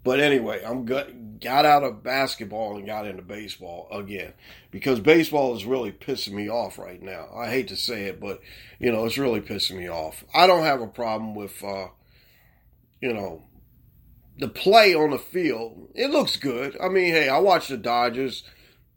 But 0.05 0.19
anyway, 0.19 0.63
I'm 0.65 0.85
got, 0.85 1.41
got 1.41 1.65
out 1.65 1.85
of 1.85 2.03
basketball 2.03 2.77
and 2.77 2.87
got 2.87 3.07
into 3.07 3.23
baseball 3.23 3.89
again 3.93 4.33
because 4.71 4.99
baseball 4.99 5.55
is 5.55 5.65
really 5.65 5.93
pissing 5.93 6.33
me 6.33 6.49
off 6.51 6.79
right 6.79 7.01
now. 7.01 7.29
I 7.35 7.51
hate 7.51 7.69
to 7.69 7.77
say 7.77 8.05
it, 8.07 8.21
but 8.21 8.41
you 8.81 8.91
know 8.91 9.05
it's 9.05 9.19
really 9.19 9.41
pissing 9.41 9.77
me 9.77 9.89
off. 9.89 10.25
I 10.35 10.49
don't 10.49 10.65
have 10.65 10.81
a 10.81 10.89
problem 10.89 11.37
with, 11.37 11.63
uh, 11.63 11.89
you 13.01 13.13
know, 13.13 13.45
the 14.39 14.49
play 14.49 14.95
on 14.95 15.11
the 15.11 15.19
field. 15.19 15.89
It 15.95 16.11
looks 16.11 16.37
good. 16.37 16.77
I 16.81 16.89
mean, 16.89 17.13
hey, 17.13 17.29
I 17.29 17.39
watch 17.39 17.69
the 17.69 17.77
Dodgers. 17.77 18.45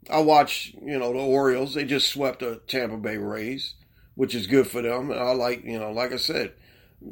I 0.08 0.20
watch, 0.20 0.74
you 0.82 0.98
know, 0.98 1.12
the 1.12 1.18
Orioles. 1.18 1.74
They 1.74 1.84
just 1.84 2.10
swept 2.10 2.40
the 2.40 2.60
Tampa 2.66 2.96
Bay 2.96 3.16
Rays, 3.16 3.74
which 4.14 4.34
is 4.34 4.46
good 4.46 4.66
for 4.66 4.82
them. 4.82 5.10
And 5.10 5.20
I 5.20 5.32
like, 5.32 5.64
you 5.64 5.78
know, 5.78 5.90
like 5.90 6.12
I 6.12 6.16
said, 6.16 6.52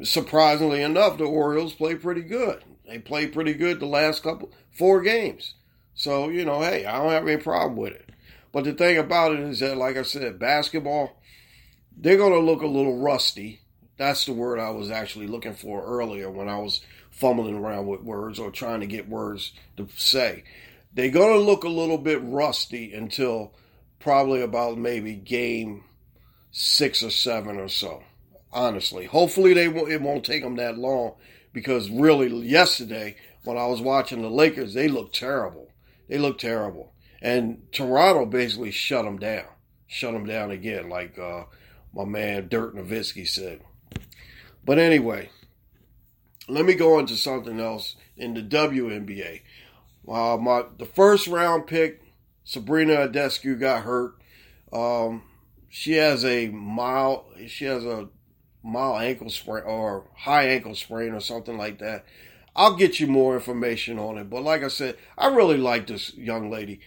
surprisingly 0.03 0.81
enough, 0.81 1.17
the 1.17 1.25
Orioles 1.25 1.73
play 1.73 1.95
pretty 1.95 2.21
good. 2.21 2.63
They 2.87 2.99
played 2.99 3.33
pretty 3.33 3.53
good 3.53 3.79
the 3.79 3.85
last 3.85 4.23
couple 4.23 4.51
four 4.71 5.01
games. 5.01 5.55
So, 5.93 6.29
you 6.29 6.45
know, 6.45 6.61
hey, 6.61 6.85
I 6.85 6.97
don't 6.97 7.11
have 7.11 7.27
any 7.27 7.41
problem 7.41 7.77
with 7.77 7.93
it. 7.93 8.09
But 8.51 8.63
the 8.63 8.73
thing 8.73 8.97
about 8.97 9.33
it 9.33 9.39
is 9.39 9.59
that, 9.59 9.77
like 9.77 9.97
I 9.97 10.03
said, 10.03 10.39
basketball, 10.39 11.21
they're 11.97 12.17
going 12.17 12.33
to 12.33 12.39
look 12.39 12.61
a 12.61 12.67
little 12.67 12.97
rusty. 12.97 13.61
That's 13.97 14.25
the 14.25 14.33
word 14.33 14.59
I 14.59 14.69
was 14.69 14.91
actually 14.91 15.27
looking 15.27 15.53
for 15.53 15.83
earlier 15.83 16.29
when 16.29 16.49
I 16.49 16.57
was 16.59 16.81
fumbling 17.15 17.55
around 17.55 17.87
with 17.87 18.01
words 18.01 18.39
or 18.39 18.51
trying 18.51 18.81
to 18.81 18.87
get 18.87 19.09
words 19.09 19.53
to 19.77 19.87
say. 19.95 20.43
They're 20.93 21.09
going 21.09 21.33
to 21.33 21.45
look 21.45 21.63
a 21.63 21.69
little 21.69 21.97
bit 21.97 22.21
rusty 22.21 22.93
until 22.93 23.53
probably 23.99 24.41
about 24.41 24.77
maybe 24.77 25.13
game 25.13 25.83
six 26.51 27.03
or 27.03 27.09
seven 27.09 27.57
or 27.57 27.69
so. 27.69 28.03
Honestly, 28.51 29.05
hopefully 29.05 29.53
they 29.53 29.65
it 29.65 30.01
won't 30.01 30.23
take 30.23 30.41
them 30.43 30.55
that 30.55 30.77
long 30.77 31.15
because 31.51 31.89
really 31.89 32.29
yesterday 32.47 33.17
when 33.43 33.57
I 33.57 33.67
was 33.67 33.81
watching 33.81 34.21
the 34.21 34.29
Lakers, 34.29 34.73
they 34.73 34.87
looked 34.87 35.15
terrible. 35.15 35.69
They 36.07 36.17
looked 36.17 36.41
terrible, 36.41 36.93
and 37.21 37.63
Toronto 37.71 38.25
basically 38.25 38.71
shut 38.71 39.05
them 39.05 39.17
down. 39.17 39.45
shut 39.87 40.13
them 40.13 40.25
down 40.25 40.51
again, 40.51 40.89
like 40.89 41.17
uh, 41.19 41.43
my 41.93 42.05
man 42.05 42.47
Dirk 42.47 42.75
Nowitzki 42.75 43.27
said. 43.27 43.61
But 44.63 44.79
anyway, 44.79 45.29
let 46.47 46.65
me 46.65 46.73
go 46.73 46.97
on 46.97 47.05
to 47.07 47.15
something 47.15 47.59
else 47.59 47.95
in 48.17 48.33
the 48.33 48.41
WNBA. 48.41 49.41
Uh, 50.07 50.37
my 50.37 50.65
the 50.77 50.85
first 50.85 51.27
round 51.27 51.67
pick, 51.67 52.01
Sabrina 52.43 53.07
Ionescu, 53.07 53.59
got 53.59 53.83
hurt. 53.83 54.15
Um, 54.71 55.23
she 55.69 55.93
has 55.93 56.23
a 56.23 56.49
mild, 56.49 57.25
she 57.47 57.65
has 57.65 57.83
a 57.83 58.09
mild 58.63 59.01
ankle 59.01 59.29
sprain 59.29 59.63
or 59.65 60.05
high 60.15 60.47
ankle 60.49 60.75
sprain 60.75 61.13
or 61.13 61.19
something 61.19 61.57
like 61.57 61.79
that. 61.79 62.05
I'll 62.55 62.75
get 62.75 62.99
you 62.99 63.07
more 63.07 63.35
information 63.35 63.99
on 63.99 64.17
it. 64.17 64.29
But 64.29 64.43
like 64.43 64.63
I 64.63 64.69
said, 64.69 64.97
I 65.17 65.27
really 65.27 65.57
like 65.57 65.87
this 65.87 66.13
young 66.15 66.49
lady. 66.49 66.79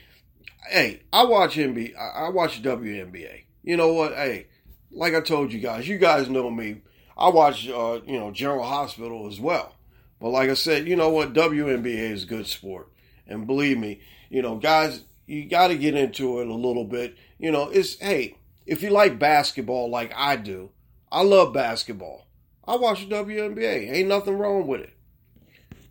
Hey, 0.68 1.02
I 1.12 1.24
watch 1.24 1.56
NBA. 1.56 1.96
I 1.96 2.30
watch 2.30 2.62
WNBA. 2.62 3.42
You 3.62 3.76
know 3.76 3.92
what? 3.92 4.14
Hey, 4.14 4.46
like 4.90 5.14
I 5.14 5.20
told 5.20 5.52
you 5.52 5.60
guys, 5.60 5.88
you 5.88 5.98
guys 5.98 6.28
know 6.28 6.50
me. 6.50 6.82
I 7.18 7.28
watch, 7.30 7.68
uh, 7.68 8.00
you 8.06 8.18
know, 8.18 8.30
General 8.30 8.62
Hospital 8.62 9.26
as 9.26 9.40
well. 9.40 9.74
But 10.20 10.30
like 10.30 10.50
I 10.50 10.54
said, 10.54 10.86
you 10.86 10.96
know 10.96 11.10
what? 11.10 11.32
WNBA 11.32 12.12
is 12.12 12.24
good 12.24 12.46
sport, 12.46 12.88
and 13.26 13.46
believe 13.46 13.78
me, 13.78 14.00
you 14.30 14.42
know, 14.42 14.56
guys, 14.56 15.02
you 15.26 15.46
got 15.46 15.68
to 15.68 15.76
get 15.76 15.94
into 15.94 16.40
it 16.40 16.48
a 16.48 16.54
little 16.54 16.84
bit. 16.84 17.16
You 17.38 17.50
know, 17.50 17.68
it's 17.68 17.98
hey, 17.98 18.36
if 18.66 18.82
you 18.82 18.90
like 18.90 19.18
basketball 19.18 19.90
like 19.90 20.12
I 20.16 20.36
do, 20.36 20.70
I 21.10 21.22
love 21.22 21.52
basketball. 21.52 22.26
I 22.66 22.76
watch 22.76 23.08
WNBA. 23.08 23.92
Ain't 23.92 24.08
nothing 24.08 24.38
wrong 24.38 24.66
with 24.66 24.82
it. 24.82 24.94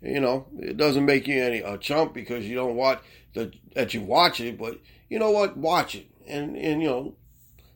You 0.02 0.20
know, 0.20 0.46
it 0.60 0.78
doesn't 0.78 1.06
make 1.06 1.28
you 1.28 1.42
any 1.42 1.60
a 1.60 1.78
chump 1.78 2.14
because 2.14 2.46
you 2.46 2.56
don't 2.56 2.76
watch 2.76 3.00
the, 3.34 3.52
that 3.74 3.94
you 3.94 4.02
watch 4.02 4.40
it, 4.40 4.58
but 4.58 4.80
you 5.10 5.20
know 5.20 5.32
what? 5.32 5.58
Watch 5.58 5.96
it. 5.96 6.08
And 6.28 6.56
and 6.56 6.82
you 6.82 6.88
know, 6.88 7.16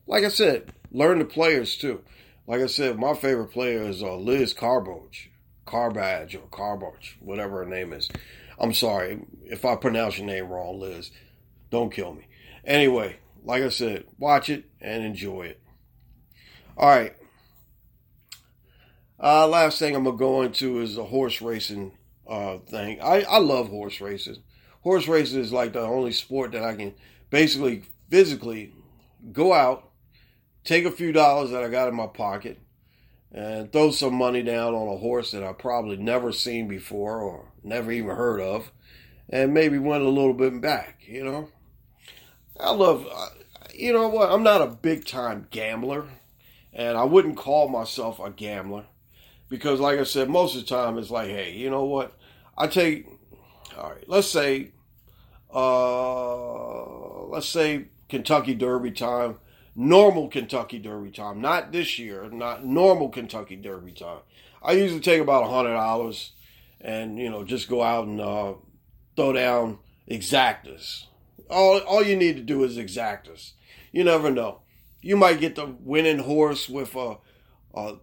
like 0.05 0.23
I 0.23 0.29
said, 0.29 0.71
learn 0.91 1.19
the 1.19 1.25
players 1.25 1.77
too. 1.77 2.01
Like 2.47 2.61
I 2.61 2.67
said, 2.67 2.99
my 2.99 3.13
favorite 3.13 3.51
player 3.51 3.83
is 3.83 4.01
uh, 4.01 4.15
Liz 4.15 4.53
Carbage, 4.53 5.31
Carbage 5.65 6.35
or 6.35 6.47
Carbage, 6.51 7.17
whatever 7.19 7.63
her 7.63 7.69
name 7.69 7.93
is. 7.93 8.09
I'm 8.59 8.73
sorry 8.73 9.21
if 9.43 9.65
I 9.65 9.75
pronounce 9.75 10.17
your 10.17 10.27
name 10.27 10.47
wrong, 10.47 10.79
Liz. 10.79 11.11
Don't 11.69 11.93
kill 11.93 12.13
me. 12.13 12.27
Anyway, 12.65 13.17
like 13.43 13.63
I 13.63 13.69
said, 13.69 14.05
watch 14.19 14.49
it 14.49 14.65
and 14.79 15.03
enjoy 15.03 15.43
it. 15.43 15.61
All 16.77 16.89
right. 16.89 17.15
Uh, 19.21 19.47
last 19.47 19.77
thing 19.79 19.95
I'm 19.95 20.03
gonna 20.03 20.17
go 20.17 20.41
into 20.41 20.79
is 20.81 20.95
the 20.95 21.05
horse 21.05 21.41
racing 21.41 21.91
uh, 22.27 22.57
thing. 22.57 22.99
I, 23.01 23.21
I 23.23 23.37
love 23.37 23.69
horse 23.69 24.01
racing. 24.01 24.37
Horse 24.81 25.07
racing 25.07 25.41
is 25.41 25.53
like 25.53 25.73
the 25.73 25.81
only 25.81 26.11
sport 26.11 26.53
that 26.53 26.63
I 26.63 26.73
can 26.75 26.95
basically 27.29 27.83
physically 28.09 28.73
go 29.31 29.53
out, 29.53 29.90
take 30.63 30.85
a 30.85 30.91
few 30.91 31.11
dollars 31.11 31.51
that 31.51 31.63
I 31.63 31.69
got 31.69 31.87
in 31.87 31.95
my 31.95 32.07
pocket, 32.07 32.59
and 33.31 33.71
throw 33.71 33.91
some 33.91 34.13
money 34.13 34.43
down 34.43 34.73
on 34.73 34.93
a 34.93 34.97
horse 34.97 35.31
that 35.31 35.43
I've 35.43 35.57
probably 35.57 35.97
never 35.97 36.31
seen 36.31 36.67
before 36.67 37.21
or 37.21 37.51
never 37.63 37.91
even 37.91 38.15
heard 38.15 38.41
of, 38.41 38.71
and 39.29 39.53
maybe 39.53 39.77
win 39.77 40.01
a 40.01 40.09
little 40.09 40.33
bit 40.33 40.59
back. 40.61 41.01
You 41.05 41.23
know, 41.23 41.49
I 42.59 42.71
love. 42.71 43.07
You 43.73 43.93
know 43.93 44.09
what? 44.09 44.31
I'm 44.31 44.43
not 44.43 44.61
a 44.61 44.67
big 44.67 45.05
time 45.05 45.47
gambler, 45.49 46.05
and 46.73 46.97
I 46.97 47.05
wouldn't 47.05 47.37
call 47.37 47.69
myself 47.69 48.19
a 48.19 48.29
gambler 48.29 48.85
because, 49.49 49.79
like 49.79 49.99
I 49.99 50.03
said, 50.03 50.29
most 50.29 50.55
of 50.55 50.61
the 50.61 50.67
time 50.67 50.97
it's 50.97 51.09
like, 51.09 51.29
hey, 51.29 51.53
you 51.53 51.69
know 51.69 51.85
what? 51.85 52.17
I 52.57 52.67
take. 52.67 53.07
All 53.77 53.91
right, 53.91 54.03
let's 54.07 54.27
say, 54.27 54.71
uh, 55.53 57.23
let's 57.27 57.47
say 57.47 57.85
Kentucky 58.09 58.53
Derby 58.53 58.91
time, 58.91 59.37
normal 59.75 60.27
Kentucky 60.27 60.79
Derby 60.79 61.11
time, 61.11 61.41
not 61.41 61.71
this 61.71 61.97
year, 61.97 62.29
not 62.29 62.65
normal 62.65 63.09
Kentucky 63.09 63.55
Derby 63.55 63.91
time. 63.91 64.19
I 64.61 64.73
usually 64.73 64.99
take 64.99 65.21
about 65.21 65.43
a 65.43 65.47
hundred 65.47 65.73
dollars, 65.73 66.31
and 66.79 67.17
you 67.17 67.29
know, 67.29 67.43
just 67.43 67.69
go 67.69 67.81
out 67.81 68.07
and 68.07 68.21
uh, 68.21 68.53
throw 69.15 69.33
down 69.33 69.79
exactas. 70.09 71.05
All 71.49 71.79
all 71.79 72.03
you 72.03 72.15
need 72.15 72.37
to 72.37 72.43
do 72.43 72.63
is 72.63 72.77
exactas. 72.77 73.53
You 73.91 74.03
never 74.03 74.29
know. 74.29 74.61
You 75.01 75.17
might 75.17 75.39
get 75.39 75.55
the 75.55 75.65
winning 75.65 76.19
horse 76.19 76.69
with 76.69 76.95
a, 76.95 77.17
a 77.73 77.95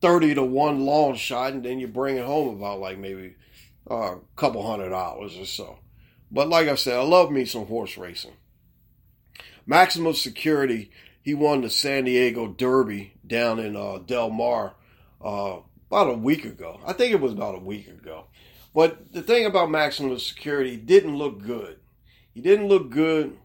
thirty 0.00 0.34
to 0.34 0.42
one 0.42 0.84
long 0.84 1.14
shot, 1.14 1.52
and 1.52 1.64
then 1.64 1.78
you 1.78 1.86
bring 1.86 2.16
it 2.16 2.26
home 2.26 2.56
about 2.56 2.80
like 2.80 2.98
maybe 2.98 3.36
uh, 3.90 4.16
a 4.16 4.20
couple 4.36 4.66
hundred 4.66 4.90
dollars 4.90 5.36
or 5.36 5.46
so. 5.46 5.78
But 6.30 6.48
like 6.48 6.68
I 6.68 6.74
said, 6.74 6.96
I 6.96 7.02
love 7.02 7.30
me 7.30 7.44
some 7.44 7.66
horse 7.66 7.96
racing. 7.96 8.34
Maximum 9.66 10.14
Security, 10.14 10.90
he 11.22 11.34
won 11.34 11.62
the 11.62 11.70
San 11.70 12.04
Diego 12.04 12.48
Derby 12.48 13.14
down 13.26 13.58
in 13.58 13.76
uh, 13.76 13.98
Del 13.98 14.30
Mar 14.30 14.74
uh, 15.22 15.58
about 15.88 16.10
a 16.10 16.14
week 16.14 16.44
ago. 16.44 16.80
I 16.86 16.92
think 16.92 17.12
it 17.12 17.20
was 17.20 17.32
about 17.32 17.54
a 17.54 17.60
week 17.60 17.88
ago. 17.88 18.26
But 18.74 19.12
the 19.12 19.22
thing 19.22 19.46
about 19.46 19.70
Maximum 19.70 20.18
Security 20.18 20.76
didn't 20.76 21.16
look 21.16 21.42
good. 21.42 21.78
He 22.32 22.40
didn't 22.40 22.68
look 22.68 22.90
good, 22.90 23.36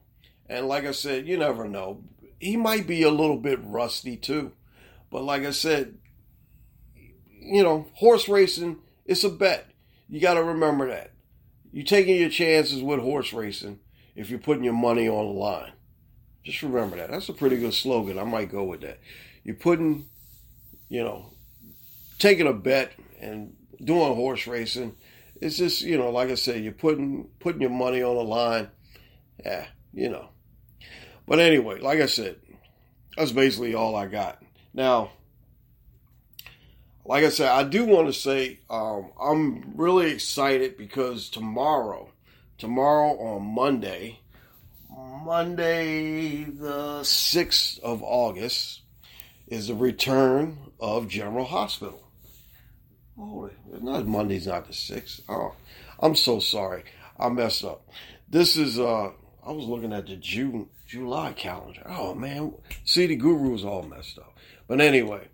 and 0.47 0.67
like 0.67 0.85
I 0.85 0.91
said, 0.91 1.27
you 1.27 1.37
never 1.37 1.67
know. 1.67 2.03
He 2.39 2.55
might 2.55 2.85
be 2.85 3.01
a 3.01 3.09
little 3.09 3.37
bit 3.37 3.59
rusty 3.63 4.15
too. 4.15 4.51
But 5.09 5.23
like 5.23 5.43
I 5.43 5.51
said, 5.51 5.97
you 6.93 7.63
know, 7.63 7.87
horse 7.95 8.29
racing, 8.29 8.77
it's 9.05 9.23
a 9.23 9.29
bet. 9.29 9.71
You 10.07 10.19
got 10.19 10.35
to 10.35 10.43
remember 10.43 10.89
that. 10.89 11.11
You're 11.71 11.85
taking 11.85 12.19
your 12.19 12.29
chances 12.29 12.81
with 12.81 12.99
horse 12.99 13.33
racing 13.33 13.79
if 14.15 14.29
you're 14.29 14.39
putting 14.39 14.63
your 14.63 14.73
money 14.73 15.09
on 15.09 15.25
the 15.25 15.39
line. 15.39 15.73
Just 16.45 16.61
remember 16.61 16.95
that. 16.97 17.09
That's 17.09 17.27
a 17.27 17.33
pretty 17.33 17.57
good 17.57 17.73
slogan. 17.73 18.19
I 18.19 18.23
might 18.23 18.51
go 18.51 18.63
with 18.63 18.81
that. 18.81 18.99
You're 19.43 19.55
putting, 19.55 20.05
you 20.89 21.03
know, 21.03 21.31
taking 22.19 22.47
a 22.47 22.53
bet 22.53 22.93
and 23.19 23.55
doing 23.83 24.13
horse 24.13 24.45
racing. 24.45 24.95
It's 25.41 25.57
just, 25.57 25.81
you 25.81 25.97
know, 25.97 26.11
like 26.11 26.29
I 26.29 26.35
said, 26.35 26.63
you're 26.63 26.71
putting 26.71 27.29
putting 27.39 27.61
your 27.61 27.71
money 27.71 28.03
on 28.03 28.15
the 28.15 28.23
line. 28.23 28.69
Yeah, 29.43 29.65
you 29.91 30.09
know. 30.09 30.29
But 31.27 31.39
anyway, 31.39 31.79
like 31.79 31.99
I 31.99 32.05
said, 32.05 32.37
that's 33.17 33.31
basically 33.31 33.73
all 33.73 33.95
I 33.95 34.05
got. 34.05 34.41
Now, 34.73 35.11
like 37.03 37.23
I 37.23 37.29
said, 37.29 37.49
I 37.49 37.63
do 37.63 37.85
want 37.85 38.07
to 38.07 38.13
say 38.13 38.59
um, 38.69 39.11
I'm 39.19 39.73
really 39.75 40.11
excited 40.11 40.77
because 40.77 41.29
tomorrow, 41.29 42.11
tomorrow 42.59 43.17
on 43.19 43.43
Monday, 43.43 44.19
Monday 44.95 46.43
the 46.43 47.01
6th 47.01 47.79
of 47.79 48.03
August, 48.03 48.81
is 49.47 49.67
the 49.67 49.75
return 49.75 50.57
of 50.79 51.07
General 51.07 51.45
Hospital. 51.45 52.07
Oh, 53.17 53.49
not 53.81 54.05
Monday's 54.05 54.47
not 54.47 54.67
the 54.67 54.73
6th. 54.73 55.21
Oh, 55.29 55.53
I'm 55.99 56.15
so 56.15 56.39
sorry. 56.39 56.83
I 57.19 57.29
messed 57.29 57.63
up. 57.63 57.87
This 58.29 58.57
is, 58.57 58.79
uh, 58.79 59.11
I 59.45 59.51
was 59.51 59.65
looking 59.65 59.93
at 59.93 60.07
the 60.07 60.15
June, 60.15 60.69
July 60.87 61.33
calendar. 61.33 61.83
Oh, 61.85 62.13
man. 62.13 62.53
See, 62.83 63.05
the 63.05 63.15
guru's 63.15 63.63
all 63.63 63.83
messed 63.83 64.17
up. 64.17 64.37
But 64.67 64.81
anyway, 64.81 65.27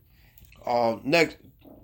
uh, 0.66 0.98
next, 1.04 1.38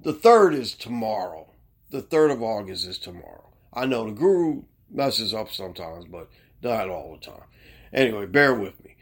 the 0.04 0.14
third 0.14 0.54
is 0.54 0.74
tomorrow. 0.74 1.50
The 1.90 2.02
third 2.02 2.32
of 2.32 2.44
August 2.44 2.86
is 2.86 3.00
tomorrow. 3.00 3.50
I 3.74 3.86
know 3.86 4.06
the 4.06 4.12
guru 4.12 4.64
messes 4.90 5.34
up 5.34 5.52
sometimes, 5.52 6.06
but 6.06 6.30
not 6.62 6.90
all 6.90 7.18
the 7.20 7.26
time. 7.26 7.44
Anyway, 7.94 8.26
bear 8.26 8.54
with 8.54 8.84
me. 8.84 8.96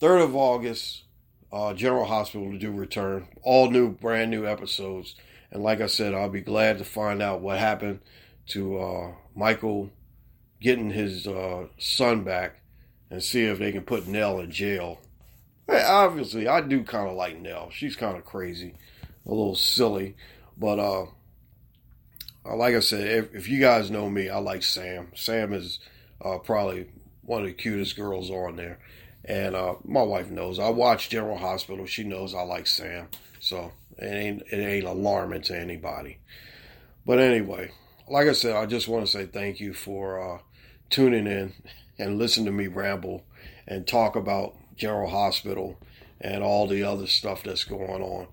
Third 0.00 0.20
of 0.20 0.34
August, 0.34 1.04
uh, 1.52 1.74
General 1.74 2.04
Hospital 2.04 2.50
to 2.50 2.58
do 2.58 2.70
return. 2.72 3.28
All 3.42 3.70
new, 3.70 3.90
brand 3.90 4.30
new 4.30 4.46
episodes. 4.46 5.14
And 5.50 5.62
like 5.62 5.80
I 5.80 5.86
said, 5.86 6.14
I'll 6.14 6.28
be 6.28 6.40
glad 6.40 6.78
to 6.78 6.84
find 6.84 7.22
out 7.22 7.40
what 7.40 7.58
happened 7.58 8.00
to 8.48 8.78
uh, 8.78 9.12
Michael 9.34 9.90
getting 10.60 10.90
his 10.90 11.26
uh, 11.26 11.66
son 11.78 12.24
back 12.24 12.60
and 13.10 13.22
see 13.22 13.44
if 13.44 13.58
they 13.58 13.70
can 13.70 13.82
put 13.82 14.08
Nell 14.08 14.40
in 14.40 14.50
jail. 14.50 15.00
Hey, 15.66 15.82
obviously, 15.82 16.48
I 16.48 16.60
do 16.60 16.82
kind 16.82 17.08
of 17.08 17.14
like 17.14 17.40
Nell. 17.40 17.70
She's 17.70 17.96
kind 17.96 18.16
of 18.16 18.24
crazy, 18.24 18.74
a 19.24 19.30
little 19.30 19.54
silly. 19.54 20.16
But 20.56 20.78
uh, 20.78 21.06
uh, 22.44 22.56
like 22.56 22.74
I 22.74 22.80
said, 22.80 23.06
if, 23.06 23.34
if 23.34 23.48
you 23.48 23.60
guys 23.60 23.90
know 23.90 24.10
me, 24.10 24.28
I 24.28 24.38
like 24.38 24.62
Sam. 24.62 25.12
Sam 25.14 25.52
is 25.52 25.78
uh, 26.20 26.38
probably 26.38 26.88
one 27.24 27.42
of 27.42 27.46
the 27.46 27.52
cutest 27.52 27.96
girls 27.96 28.30
on 28.30 28.56
there. 28.56 28.78
And 29.24 29.54
uh, 29.54 29.76
my 29.84 30.02
wife 30.02 30.30
knows. 30.30 30.58
I 30.58 30.68
watch 30.68 31.08
General 31.08 31.38
Hospital. 31.38 31.86
She 31.86 32.04
knows 32.04 32.34
I 32.34 32.42
like 32.42 32.66
Sam. 32.66 33.08
So 33.40 33.72
it 33.98 34.04
ain't 34.04 34.42
it 34.50 34.56
ain't 34.56 34.86
alarming 34.86 35.42
to 35.42 35.58
anybody. 35.58 36.18
But 37.06 37.18
anyway, 37.18 37.70
like 38.08 38.28
I 38.28 38.32
said, 38.32 38.56
I 38.56 38.66
just 38.66 38.88
want 38.88 39.06
to 39.06 39.10
say 39.10 39.26
thank 39.26 39.60
you 39.60 39.72
for 39.74 40.20
uh, 40.20 40.38
tuning 40.90 41.26
in 41.26 41.52
and 41.98 42.18
listen 42.18 42.44
to 42.44 42.52
me 42.52 42.66
ramble 42.66 43.24
and 43.66 43.86
talk 43.86 44.16
about 44.16 44.54
General 44.76 45.10
Hospital 45.10 45.78
and 46.20 46.42
all 46.42 46.66
the 46.66 46.82
other 46.82 47.06
stuff 47.06 47.42
that's 47.42 47.64
going 47.64 48.02
on. 48.02 48.26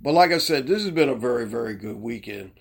But 0.00 0.14
like 0.14 0.32
I 0.32 0.38
said, 0.38 0.66
this 0.66 0.82
has 0.82 0.92
been 0.92 1.08
a 1.08 1.14
very, 1.14 1.46
very 1.46 1.74
good 1.74 1.96
weekend. 1.96 2.52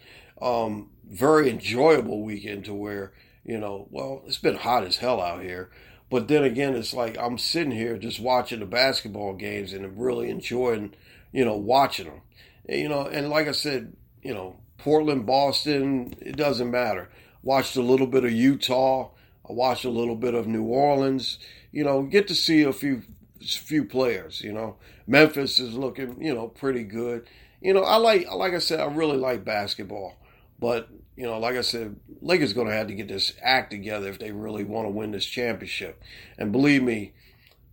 Um, 0.41 0.89
very 1.10 1.49
enjoyable 1.49 2.23
weekend 2.23 2.65
to 2.65 2.73
where, 2.73 3.13
you 3.49 3.57
know, 3.57 3.88
well, 3.89 4.21
it's 4.27 4.38
been 4.38 4.57
hot 4.57 4.83
as 4.83 4.97
hell 4.97 5.19
out 5.19 5.41
here, 5.41 5.71
But 6.09 6.27
then 6.27 6.43
again, 6.43 6.75
it's 6.75 6.93
like 6.93 7.17
I'm 7.17 7.38
sitting 7.38 7.71
here 7.71 7.97
just 7.97 8.19
watching 8.19 8.59
the 8.59 8.65
basketball 8.65 9.33
games 9.35 9.73
and 9.73 9.99
really 9.99 10.29
enjoying, 10.29 10.95
you 11.31 11.45
know, 11.45 11.55
watching 11.55 12.07
them. 12.07 12.21
And, 12.67 12.79
you 12.79 12.89
know, 12.89 13.05
and 13.05 13.29
like 13.29 13.47
I 13.47 13.51
said, 13.51 13.93
you 14.23 14.33
know, 14.33 14.57
Portland, 14.77 15.25
Boston, 15.25 16.15
it 16.19 16.35
doesn't 16.35 16.71
matter. 16.71 17.09
Watched 17.43 17.75
a 17.75 17.81
little 17.81 18.07
bit 18.07 18.25
of 18.25 18.31
Utah. 18.31 19.12
I 19.47 19.53
watched 19.53 19.85
a 19.85 19.89
little 19.89 20.15
bit 20.15 20.33
of 20.33 20.47
New 20.47 20.63
Orleans. 20.63 21.38
You 21.71 21.83
know, 21.83 22.03
get 22.03 22.27
to 22.29 22.35
see 22.35 22.63
a 22.63 22.73
few 22.73 23.03
few 23.39 23.85
players. 23.85 24.41
You 24.41 24.53
know, 24.53 24.77
Memphis 25.07 25.59
is 25.59 25.75
looking, 25.75 26.21
you 26.21 26.33
know, 26.33 26.47
pretty 26.47 26.83
good. 26.83 27.27
You 27.62 27.73
know, 27.73 27.83
I 27.83 27.97
like, 27.97 28.31
like 28.31 28.53
I 28.53 28.59
said, 28.59 28.79
I 28.79 28.85
really 28.85 29.17
like 29.17 29.45
basketball, 29.45 30.15
but 30.59 30.89
you 31.19 31.25
know, 31.25 31.38
like 31.38 31.58
I 31.58 31.62
said, 31.62 31.97
Lakers 32.21 32.53
going 32.53 32.67
to 32.67 32.73
have 32.73 32.88
to 32.88 32.95
get 32.95 33.10
this 33.10 33.34
act 33.43 33.71
together 33.71 34.08
if 34.08 34.19
they 34.19 34.32
really 34.32 34.63
want 34.63 34.86
to 34.86 34.89
win 34.89 35.12
this 35.12 35.25
championship. 35.25 36.01
And 36.38 36.53
believe 36.53 36.82
me, 36.82 37.12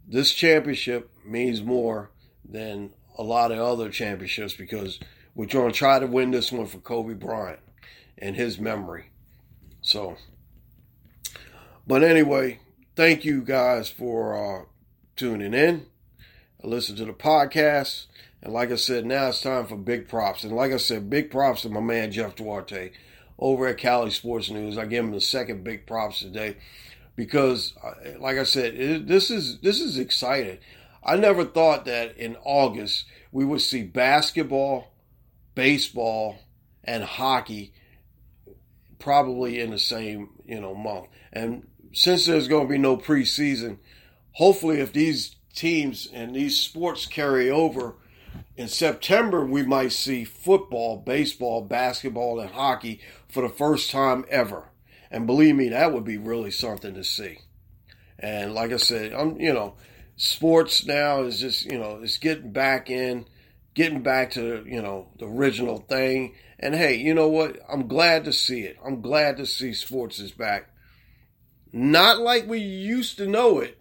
this 0.04 0.32
championship 0.32 1.12
means 1.24 1.62
more 1.62 2.10
than 2.44 2.90
a 3.16 3.22
lot 3.22 3.52
of 3.52 3.60
other 3.60 3.88
championships 3.88 4.54
because 4.54 4.98
we're 5.36 5.46
going 5.46 5.70
to 5.70 5.78
try 5.78 6.00
to 6.00 6.08
win 6.08 6.32
this 6.32 6.50
one 6.50 6.66
for 6.66 6.78
Kobe 6.78 7.14
Bryant 7.14 7.60
and 8.18 8.34
his 8.34 8.58
memory. 8.58 9.10
So, 9.80 10.16
but 11.86 12.02
anyway, 12.02 12.58
thank 12.96 13.24
you 13.24 13.42
guys 13.42 13.88
for 13.88 14.34
uh, 14.34 14.64
tuning 15.14 15.54
in. 15.54 15.86
Listen 16.64 16.96
to 16.96 17.04
the 17.04 17.12
podcast. 17.12 18.06
And 18.42 18.52
like 18.52 18.72
I 18.72 18.76
said, 18.76 19.06
now 19.06 19.28
it's 19.28 19.40
time 19.40 19.68
for 19.68 19.76
big 19.76 20.08
props. 20.08 20.42
And 20.42 20.52
like 20.52 20.72
I 20.72 20.78
said, 20.78 21.08
big 21.08 21.30
props 21.30 21.62
to 21.62 21.68
my 21.68 21.78
man 21.78 22.10
Jeff 22.10 22.34
Duarte 22.34 22.90
over 23.38 23.66
at 23.66 23.78
Cali 23.78 24.10
Sports 24.10 24.50
News. 24.50 24.78
I 24.78 24.86
give 24.86 25.04
him 25.04 25.12
the 25.12 25.20
second 25.20 25.64
big 25.64 25.86
props 25.86 26.20
today 26.20 26.56
because, 27.14 27.74
uh, 27.82 28.18
like 28.18 28.38
I 28.38 28.44
said, 28.44 28.74
it, 28.74 29.06
this 29.06 29.30
is 29.30 29.58
this 29.60 29.80
is 29.80 29.98
exciting. 29.98 30.58
I 31.04 31.16
never 31.16 31.44
thought 31.44 31.84
that 31.84 32.16
in 32.16 32.36
August 32.42 33.06
we 33.32 33.44
would 33.44 33.60
see 33.60 33.82
basketball, 33.82 34.92
baseball, 35.54 36.38
and 36.84 37.04
hockey 37.04 37.72
probably 38.98 39.60
in 39.60 39.70
the 39.70 39.78
same 39.78 40.30
you 40.46 40.60
know 40.60 40.74
month. 40.74 41.08
And 41.32 41.66
since 41.92 42.26
there's 42.26 42.48
going 42.48 42.66
to 42.66 42.72
be 42.72 42.78
no 42.78 42.96
preseason, 42.96 43.78
hopefully, 44.32 44.80
if 44.80 44.92
these 44.92 45.36
teams 45.54 46.08
and 46.12 46.34
these 46.34 46.58
sports 46.58 47.06
carry 47.06 47.50
over 47.50 47.94
in 48.56 48.68
September, 48.68 49.44
we 49.44 49.62
might 49.62 49.92
see 49.92 50.24
football, 50.24 50.98
baseball, 50.98 51.62
basketball, 51.62 52.40
and 52.40 52.50
hockey 52.50 53.00
for 53.36 53.42
the 53.42 53.54
first 53.54 53.90
time 53.90 54.24
ever. 54.30 54.70
And 55.10 55.26
believe 55.26 55.56
me, 55.56 55.68
that 55.68 55.92
would 55.92 56.04
be 56.04 56.16
really 56.16 56.50
something 56.50 56.94
to 56.94 57.04
see. 57.04 57.36
And 58.18 58.54
like 58.54 58.72
I 58.72 58.78
said, 58.78 59.12
I'm, 59.12 59.38
you 59.38 59.52
know, 59.52 59.74
sports 60.16 60.86
now 60.86 61.20
is 61.24 61.38
just, 61.38 61.70
you 61.70 61.78
know, 61.78 62.00
it's 62.02 62.16
getting 62.16 62.50
back 62.50 62.88
in, 62.88 63.26
getting 63.74 64.02
back 64.02 64.30
to, 64.30 64.64
you 64.66 64.80
know, 64.80 65.10
the 65.18 65.26
original 65.26 65.80
thing. 65.80 66.34
And 66.58 66.74
hey, 66.74 66.94
you 66.94 67.12
know 67.12 67.28
what? 67.28 67.58
I'm 67.70 67.88
glad 67.88 68.24
to 68.24 68.32
see 68.32 68.62
it. 68.62 68.78
I'm 68.82 69.02
glad 69.02 69.36
to 69.36 69.44
see 69.44 69.74
sports 69.74 70.18
is 70.18 70.32
back. 70.32 70.70
Not 71.74 72.18
like 72.20 72.46
we 72.46 72.60
used 72.60 73.18
to 73.18 73.26
know 73.26 73.58
it, 73.58 73.78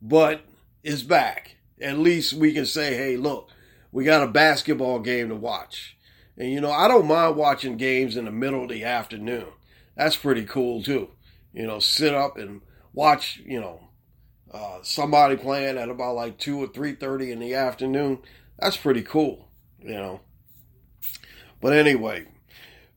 but 0.00 0.42
it's 0.84 1.02
back. 1.02 1.56
At 1.80 1.98
least 1.98 2.34
we 2.34 2.52
can 2.52 2.66
say, 2.66 2.94
hey, 2.94 3.16
look, 3.16 3.50
we 3.90 4.04
got 4.04 4.22
a 4.22 4.30
basketball 4.30 5.00
game 5.00 5.30
to 5.30 5.34
watch. 5.34 5.95
And 6.36 6.50
you 6.50 6.60
know, 6.60 6.70
I 6.70 6.88
don't 6.88 7.06
mind 7.06 7.36
watching 7.36 7.76
games 7.76 8.16
in 8.16 8.26
the 8.26 8.30
middle 8.30 8.62
of 8.62 8.68
the 8.68 8.84
afternoon. 8.84 9.46
That's 9.96 10.16
pretty 10.16 10.44
cool 10.44 10.82
too. 10.82 11.10
You 11.52 11.66
know, 11.66 11.78
sit 11.78 12.14
up 12.14 12.36
and 12.36 12.60
watch, 12.92 13.40
you 13.44 13.60
know, 13.60 13.88
uh, 14.52 14.78
somebody 14.82 15.36
playing 15.36 15.78
at 15.78 15.88
about 15.88 16.16
like 16.16 16.38
two 16.38 16.62
or 16.62 16.66
three 16.66 16.94
thirty 16.94 17.32
in 17.32 17.38
the 17.38 17.54
afternoon. 17.54 18.18
That's 18.58 18.76
pretty 18.76 19.02
cool, 19.02 19.48
you 19.78 19.94
know. 19.94 20.20
But 21.60 21.72
anyway, 21.72 22.26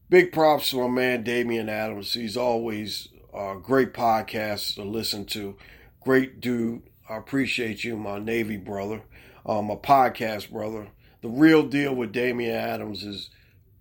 big 0.09 0.31
props 0.31 0.69
to 0.71 0.81
my 0.81 0.87
man 0.87 1.23
Damian 1.23 1.69
Adams. 1.69 2.13
He's 2.13 2.37
always 2.37 3.07
a 3.33 3.55
great 3.61 3.93
podcast 3.93 4.75
to 4.75 4.83
listen 4.83 5.25
to. 5.27 5.55
Great 6.01 6.41
dude. 6.41 6.83
I 7.09 7.17
appreciate 7.17 7.83
you, 7.83 7.97
my 7.97 8.19
Navy 8.19 8.57
brother 8.57 9.01
um, 9.45 9.69
a 9.69 9.77
podcast 9.77 10.51
brother. 10.51 10.87
The 11.21 11.29
real 11.29 11.63
deal 11.63 11.93
with 11.93 12.13
Damian 12.13 12.55
Adams 12.55 13.03
is 13.03 13.29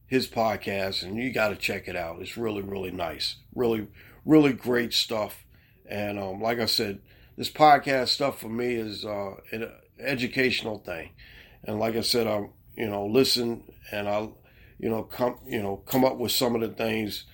his 0.07 0.27
podcast, 0.27 1.03
and 1.03 1.17
you 1.17 1.33
got 1.33 1.49
to 1.49 1.57
check 1.57 1.87
it 1.87 1.97
out. 1.97 2.21
It's 2.21 2.37
really, 2.37 2.63
really 2.63 2.91
nice. 2.91 3.37
Really, 3.55 3.87
really 4.25 4.53
great 4.53 4.93
stuff. 4.93 5.45
And 5.89 6.19
um, 6.19 6.41
like 6.41 6.59
I 6.59 6.67
said, 6.67 7.01
this 7.37 7.51
podcast 7.51 8.09
stuff 8.09 8.41
for 8.41 8.49
me 8.49 8.75
is 8.75 9.05
uh, 9.05 9.37
an 9.53 9.71
educational 10.01 10.79
thing. 10.79 11.11
And 11.65 11.79
like 11.79 11.95
I 11.97 12.01
said, 12.01 12.27
I 12.27 12.49
you 12.77 12.89
know 12.89 13.07
listen 13.07 13.65
and 13.91 14.09
I 14.09 14.29
you 14.79 14.89
know 14.89 15.03
come 15.03 15.39
you 15.47 15.63
know 15.63 15.77
come 15.87 16.05
up 16.05 16.17
with 16.17 16.33
some 16.33 16.55
of 16.55 16.61
the 16.61 16.69
things 16.69 17.25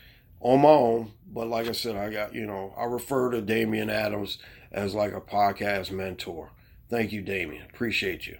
on 0.40 0.61
my 0.61 0.69
own. 0.69 1.12
But 1.27 1.49
like 1.49 1.69
I 1.69 1.73
said, 1.73 1.97
I 1.97 2.11
got 2.11 2.35
you 2.35 2.47
know 2.47 2.75
I 2.77 2.85
refer 2.85 3.31
to 3.31 3.40
Damian 3.40 3.90
Adams 3.90 4.38
as 4.71 4.95
like 4.95 5.12
a 5.12 5.21
podcast 5.21 5.90
mentor. 5.90 6.51
Thank 6.90 7.12
you, 7.12 7.23
Damien. 7.23 7.64
Appreciate 7.73 8.27
you. 8.27 8.38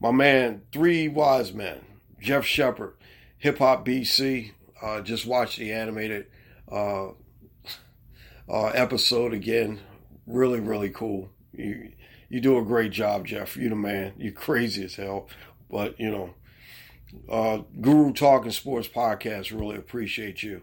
My 0.00 0.10
man, 0.10 0.62
Three 0.72 1.08
Wise 1.08 1.52
Men, 1.52 1.80
Jeff 2.20 2.44
Shepard, 2.44 2.94
Hip 3.38 3.58
Hop 3.58 3.84
BC. 3.86 4.52
Uh, 4.82 5.00
just 5.00 5.26
watched 5.26 5.58
the 5.58 5.72
animated 5.72 6.26
uh, 6.70 7.08
uh, 8.48 8.66
episode 8.74 9.32
again. 9.32 9.80
Really, 10.26 10.60
really 10.60 10.90
cool. 10.90 11.30
You 11.52 11.92
you 12.28 12.40
do 12.40 12.58
a 12.58 12.64
great 12.64 12.92
job, 12.92 13.26
Jeff. 13.26 13.56
You 13.56 13.68
the 13.68 13.76
man. 13.76 14.14
You 14.18 14.32
crazy 14.32 14.84
as 14.84 14.96
hell, 14.96 15.28
but 15.70 15.98
you 15.98 16.10
know, 16.10 16.34
uh, 17.30 17.62
Guru 17.80 18.12
Talking 18.12 18.50
Sports 18.50 18.88
podcast. 18.88 19.56
Really 19.56 19.76
appreciate 19.76 20.42
you. 20.42 20.62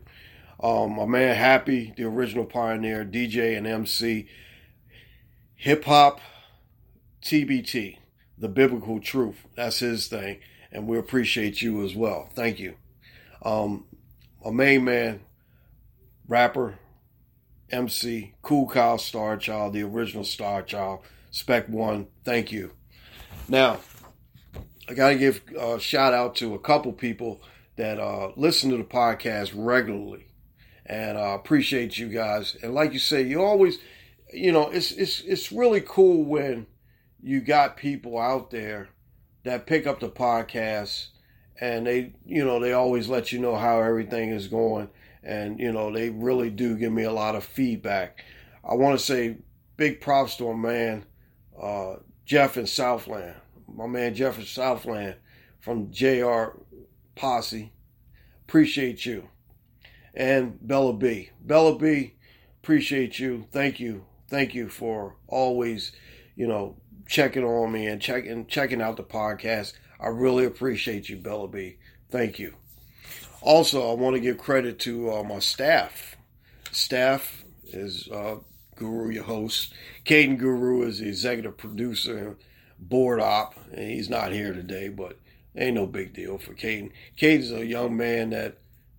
Um, 0.62 0.96
my 0.96 1.06
man 1.06 1.36
Happy, 1.36 1.94
the 1.98 2.04
original 2.04 2.46
pioneer, 2.46 3.04
DJ 3.04 3.58
and 3.58 3.68
MC, 3.68 4.28
hip 5.56 5.84
hop 5.86 6.22
TBT, 7.22 7.98
the 8.44 8.50
biblical 8.50 9.00
truth. 9.00 9.48
That's 9.56 9.80
his 9.80 10.10
thing. 10.10 10.40
And 10.70 10.86
we 10.86 10.98
appreciate 10.98 11.62
you 11.62 11.82
as 11.86 11.96
well. 11.96 12.28
Thank 12.36 12.60
you. 12.60 12.76
Um, 13.42 13.86
my 14.44 14.52
main 14.52 14.84
man, 14.84 15.22
rapper, 16.28 16.78
MC, 17.70 18.34
Cool 18.42 18.68
Kyle 18.68 18.98
Star 18.98 19.38
Child, 19.38 19.72
the 19.72 19.84
original 19.84 20.26
Star 20.26 20.62
Child, 20.62 21.06
Spec 21.32 21.70
One. 21.70 22.08
Thank 22.26 22.52
you. 22.52 22.72
Now, 23.48 23.80
I 24.90 24.94
got 24.94 25.10
to 25.10 25.16
give 25.16 25.42
a 25.58 25.80
shout 25.80 26.14
out 26.14 26.36
to 26.36 26.54
a 26.54 26.60
couple 26.60 26.92
people 26.92 27.42
that 27.78 27.98
uh, 27.98 28.34
listen 28.36 28.70
to 28.72 28.78
the 28.78 28.84
podcast 28.84 29.54
regularly, 29.56 30.28
and 30.86 31.18
I 31.18 31.32
uh, 31.32 31.36
appreciate 31.36 31.98
you 31.98 32.10
guys. 32.10 32.58
And 32.62 32.74
like 32.74 32.92
you 32.92 33.00
say, 33.00 33.22
you 33.22 33.42
always, 33.42 33.80
you 34.34 34.52
know, 34.52 34.70
it's 34.70 34.92
it's 34.92 35.22
it's 35.22 35.52
really 35.54 35.80
cool 35.80 36.26
when 36.26 36.68
you 37.24 37.40
got 37.40 37.78
people 37.78 38.20
out 38.20 38.52
there 38.52 38.90
that 39.44 39.66
pick 39.66 39.88
up 39.88 40.02
the 40.02 40.10
podcast 40.10 41.08
and 41.60 41.88
they, 41.88 42.14
you 42.26 42.44
know, 42.44 42.60
they 42.60 42.74
always 42.74 43.08
let 43.08 43.32
you 43.32 43.40
know 43.40 43.56
how 43.56 43.82
everything 43.82 44.30
is 44.30 44.48
going. 44.48 44.90
And, 45.24 45.58
you 45.58 45.72
know, 45.72 45.92
they 45.92 46.10
really 46.10 46.50
do 46.50 46.78
give 46.78 46.92
me 46.92 47.04
a 47.04 47.12
lot 47.12 47.36
of 47.36 47.46
feedback. 47.46 48.26
I 48.70 48.76
want 48.76 49.00
to 49.00 49.06
say 49.06 49.38
big 49.78 50.02
props 50.02 50.36
to 50.38 50.54
my 50.54 50.70
man, 50.70 51.06
uh, 51.60 51.96
Jeff 52.26 52.58
in 52.58 52.68
Southland. 52.68 53.36
My 53.74 53.88
man 53.88 54.14
Jeff 54.14 54.38
in 54.38 54.46
Southland 54.46 55.16
from 55.62 55.92
JR 55.92 56.58
Posse. 57.16 57.72
Appreciate 58.46 59.06
you. 59.06 59.30
And 60.14 60.60
Bella 60.62 60.94
B. 60.94 61.30
Bella 61.42 61.78
B, 61.78 62.16
appreciate 62.62 63.18
you. 63.18 63.48
Thank 63.52 63.80
you. 63.80 64.06
Thank 64.28 64.54
you 64.54 64.68
for 64.68 65.16
always, 65.28 65.94
you 66.36 66.48
know, 66.48 66.76
checking 67.08 67.44
on 67.44 67.72
me 67.72 67.88
and 67.88 68.02
checking 68.02 68.46
checking 68.48 68.82
out 68.82 68.98
the 68.98 69.04
podcast. 69.04 69.74
I 70.00 70.08
really 70.08 70.46
appreciate 70.46 71.10
you, 71.10 71.18
Bella 71.18 71.48
B. 71.48 71.78
Thank 72.10 72.40
you. 72.40 72.56
Also, 73.42 73.92
I 73.92 73.94
want 73.94 74.16
to 74.16 74.22
give 74.22 74.38
credit 74.38 74.80
to 74.80 75.12
uh, 75.12 75.24
my 75.24 75.40
staff. 75.40 76.16
Staff 76.72 77.44
is 77.66 78.08
uh, 78.10 78.38
Guru, 78.76 79.10
your 79.10 79.24
host. 79.24 79.74
Caden 80.06 80.38
Guru 80.38 80.84
is 80.84 81.00
the 81.00 81.08
executive 81.08 81.58
producer, 81.58 82.38
board 82.80 83.20
op, 83.20 83.56
and 83.72 83.92
he's 83.92 84.10
not 84.10 84.32
here 84.32 84.54
today, 84.54 84.90
but 84.90 85.20
ain't 85.56 85.76
no 85.76 85.86
big 85.86 86.14
deal 86.14 86.38
for 86.38 86.54
Caden. 86.54 86.92
Caden's 87.18 87.52
a 87.52 87.66
young 87.66 87.96
man 87.98 88.32
that 88.32 88.58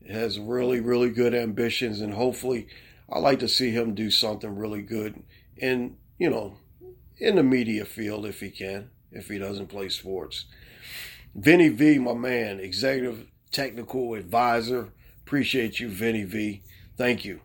has 0.09 0.39
really, 0.39 0.81
really 0.81 1.11
good 1.11 1.35
ambitions, 1.35 2.01
and 2.01 2.13
hopefully, 2.13 2.69
I 3.11 3.19
like 3.19 3.41
to 3.41 3.49
see 3.49 3.71
him 3.71 3.95
do 3.95 4.11
something 4.11 4.57
really 4.57 4.83
good 4.83 5.23
in, 5.57 5.97
you 6.19 6.31
know, 6.31 6.57
in 7.19 7.37
the 7.37 7.43
media 7.43 7.85
field 7.85 8.27
if 8.27 8.41
he 8.41 8.51
can, 8.51 8.91
if 9.12 9.29
he 9.29 9.39
doesn't 9.39 9.69
play 9.69 9.89
sports. 9.89 10.47
Vinny 11.35 11.69
V, 11.69 11.99
my 11.99 12.15
man, 12.15 12.61
executive 12.61 13.27
technical 13.51 14.15
advisor. 14.15 14.93
Appreciate 15.25 15.81
you, 15.81 15.89
Vinny 15.89 16.25
V. 16.25 16.62
Thank 16.97 17.25
you. 17.25 17.41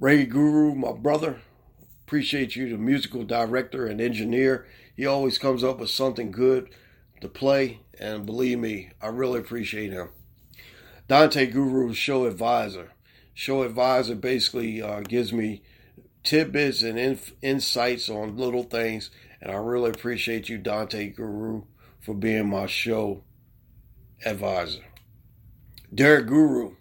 Ray 0.00 0.24
Guru, 0.24 0.74
my 0.74 0.92
brother. 0.92 1.40
appreciate 2.06 2.56
you, 2.56 2.70
the 2.70 2.78
musical 2.78 3.24
director 3.24 3.86
and 3.86 4.00
engineer. 4.00 4.66
He 4.96 5.04
always 5.04 5.36
comes 5.38 5.62
up 5.62 5.78
with 5.78 5.90
something 5.90 6.30
good 6.30 6.70
to 7.20 7.28
play, 7.28 7.80
and 7.98 8.24
believe 8.24 8.58
me, 8.58 8.90
I 9.02 9.08
really 9.08 9.40
appreciate 9.40 9.92
him. 9.92 10.08
Dante 11.06 11.46
Guru, 11.46 11.92
show 11.92 12.24
advisor. 12.24 12.92
Show 13.34 13.62
advisor 13.62 14.14
basically 14.14 14.80
uh, 14.80 15.00
gives 15.00 15.32
me 15.32 15.62
tidbits 16.24 16.82
and 16.82 16.98
inf- 16.98 17.32
insights 17.42 18.08
on 18.08 18.36
little 18.36 18.64
things, 18.64 19.10
and 19.40 19.50
I 19.50 19.56
really 19.56 19.90
appreciate 19.90 20.48
you, 20.48 20.58
Dante 20.58 21.10
Guru, 21.10 21.62
for 22.00 22.14
being 22.14 22.48
my 22.48 22.66
show 22.66 23.22
advisor. 24.24 24.84
Derek 25.94 26.26
Guru. 26.26 26.76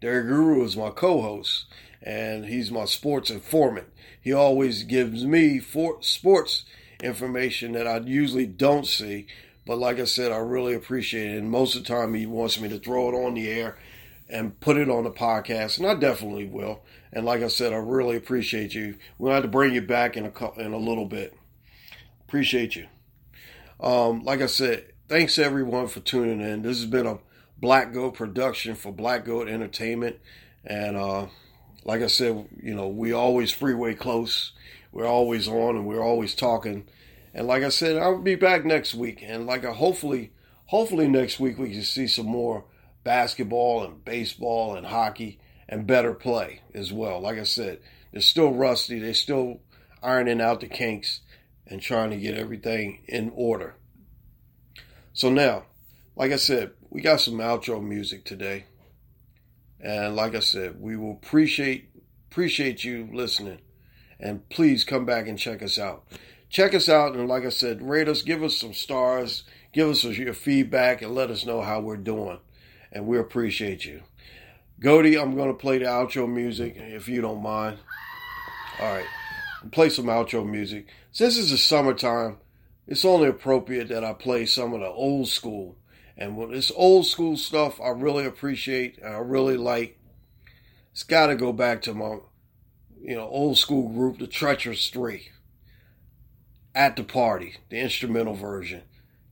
Derek 0.00 0.28
Guru 0.28 0.64
is 0.64 0.76
my 0.76 0.90
co-host, 0.90 1.66
and 2.02 2.46
he's 2.46 2.70
my 2.70 2.84
sports 2.84 3.30
informant. 3.30 3.88
He 4.20 4.32
always 4.32 4.84
gives 4.84 5.24
me 5.24 5.58
for 5.58 6.02
sports 6.02 6.64
information 7.02 7.72
that 7.72 7.86
I 7.86 7.98
usually 7.98 8.46
don't 8.46 8.86
see. 8.86 9.26
But 9.66 9.78
like 9.78 9.98
I 9.98 10.04
said, 10.04 10.32
I 10.32 10.38
really 10.38 10.74
appreciate 10.74 11.34
it. 11.34 11.38
And 11.38 11.50
most 11.50 11.74
of 11.74 11.82
the 11.82 11.88
time, 11.88 12.14
he 12.14 12.26
wants 12.26 12.60
me 12.60 12.68
to 12.68 12.78
throw 12.78 13.08
it 13.08 13.14
on 13.14 13.34
the 13.34 13.48
air 13.48 13.78
and 14.28 14.58
put 14.60 14.76
it 14.76 14.90
on 14.90 15.04
the 15.04 15.10
podcast, 15.10 15.78
and 15.78 15.86
I 15.86 15.94
definitely 15.94 16.46
will. 16.46 16.82
And 17.12 17.24
like 17.24 17.42
I 17.42 17.48
said, 17.48 17.72
I 17.72 17.76
really 17.76 18.16
appreciate 18.16 18.74
you. 18.74 18.96
We'll 19.18 19.32
have 19.32 19.42
to 19.42 19.48
bring 19.48 19.74
you 19.74 19.82
back 19.82 20.16
in 20.16 20.26
a 20.26 20.60
in 20.60 20.72
a 20.72 20.78
little 20.78 21.06
bit. 21.06 21.34
Appreciate 22.26 22.76
you. 22.76 22.86
Um, 23.80 24.24
like 24.24 24.42
I 24.42 24.46
said, 24.46 24.92
thanks 25.08 25.38
everyone 25.38 25.88
for 25.88 26.00
tuning 26.00 26.40
in. 26.40 26.62
This 26.62 26.78
has 26.78 26.86
been 26.86 27.06
a 27.06 27.18
Black 27.58 27.92
Goat 27.92 28.14
production 28.14 28.74
for 28.74 28.92
Black 28.92 29.24
Goat 29.24 29.48
Entertainment, 29.48 30.16
and 30.64 30.96
uh, 30.96 31.26
like 31.84 32.02
I 32.02 32.06
said, 32.06 32.48
you 32.62 32.74
know, 32.74 32.88
we 32.88 33.12
always 33.12 33.50
freeway 33.50 33.94
close. 33.94 34.52
We're 34.92 35.06
always 35.06 35.48
on, 35.48 35.76
and 35.76 35.86
we're 35.86 36.04
always 36.04 36.34
talking. 36.34 36.86
And 37.32 37.46
like 37.46 37.62
I 37.62 37.68
said, 37.68 37.96
I'll 37.96 38.18
be 38.18 38.34
back 38.34 38.64
next 38.64 38.94
week, 38.94 39.22
and 39.22 39.46
like 39.46 39.64
I 39.64 39.72
hopefully, 39.72 40.32
hopefully 40.66 41.08
next 41.08 41.40
week 41.40 41.58
we 41.58 41.70
can 41.70 41.82
see 41.82 42.06
some 42.06 42.26
more 42.26 42.64
basketball 43.04 43.84
and 43.84 44.04
baseball 44.04 44.74
and 44.74 44.86
hockey 44.86 45.38
and 45.68 45.86
better 45.86 46.14
play 46.14 46.62
as 46.74 46.92
well. 46.92 47.20
Like 47.20 47.38
I 47.38 47.44
said, 47.44 47.80
they're 48.12 48.20
still 48.20 48.52
rusty. 48.52 48.98
They're 48.98 49.14
still 49.14 49.60
ironing 50.02 50.40
out 50.40 50.60
the 50.60 50.68
kinks 50.68 51.20
and 51.66 51.80
trying 51.80 52.10
to 52.10 52.16
get 52.16 52.36
everything 52.36 53.02
in 53.06 53.30
order. 53.34 53.74
So 55.12 55.30
now, 55.30 55.64
like 56.16 56.32
I 56.32 56.36
said, 56.36 56.72
we 56.90 57.00
got 57.00 57.20
some 57.20 57.34
outro 57.34 57.82
music 57.82 58.24
today. 58.24 58.64
And 59.80 60.16
like 60.16 60.34
I 60.34 60.40
said, 60.40 60.80
we 60.80 60.96
will 60.96 61.12
appreciate 61.12 61.90
appreciate 62.30 62.84
you 62.84 63.08
listening. 63.12 63.58
And 64.20 64.48
please 64.48 64.84
come 64.84 65.06
back 65.06 65.28
and 65.28 65.38
check 65.38 65.62
us 65.62 65.78
out. 65.78 66.04
Check 66.50 66.74
us 66.74 66.88
out 66.88 67.14
and 67.14 67.28
like 67.28 67.44
I 67.44 67.50
said, 67.50 67.82
rate 67.82 68.08
us, 68.08 68.22
give 68.22 68.42
us 68.42 68.56
some 68.56 68.74
stars, 68.74 69.44
give 69.72 69.88
us 69.88 70.02
your 70.04 70.34
feedback 70.34 71.02
and 71.02 71.14
let 71.14 71.30
us 71.30 71.44
know 71.44 71.60
how 71.60 71.80
we're 71.80 71.96
doing. 71.96 72.38
And 72.90 73.06
we 73.06 73.18
appreciate 73.18 73.84
you. 73.84 74.02
Goody, 74.80 75.18
I'm 75.18 75.34
going 75.34 75.48
to 75.48 75.58
play 75.58 75.78
the 75.78 75.86
outro 75.86 76.32
music 76.32 76.76
if 76.76 77.08
you 77.08 77.20
don't 77.20 77.42
mind. 77.42 77.78
All 78.80 78.94
right, 78.94 79.06
play 79.72 79.88
some 79.88 80.06
outro 80.06 80.48
music. 80.48 80.86
Since 81.10 81.36
it's 81.36 81.50
the 81.50 81.58
summertime, 81.58 82.38
it's 82.86 83.04
only 83.04 83.28
appropriate 83.28 83.88
that 83.88 84.04
I 84.04 84.12
play 84.12 84.46
some 84.46 84.72
of 84.72 84.80
the 84.80 84.86
old 84.86 85.28
school. 85.28 85.76
And 86.16 86.36
with 86.36 86.50
this 86.50 86.70
old 86.74 87.06
school 87.06 87.36
stuff, 87.36 87.80
I 87.80 87.88
really 87.88 88.24
appreciate 88.24 88.98
and 88.98 89.14
I 89.14 89.18
really 89.18 89.56
like. 89.56 89.98
It's 90.92 91.02
got 91.02 91.26
to 91.26 91.36
go 91.36 91.52
back 91.52 91.82
to 91.82 91.94
my, 91.94 92.18
you 93.00 93.16
know, 93.16 93.28
old 93.28 93.58
school 93.58 93.88
group, 93.88 94.18
the 94.18 94.26
Treacherous 94.26 94.88
Three. 94.88 95.30
At 96.74 96.94
the 96.94 97.04
party, 97.04 97.56
the 97.70 97.78
instrumental 97.78 98.34
version. 98.34 98.82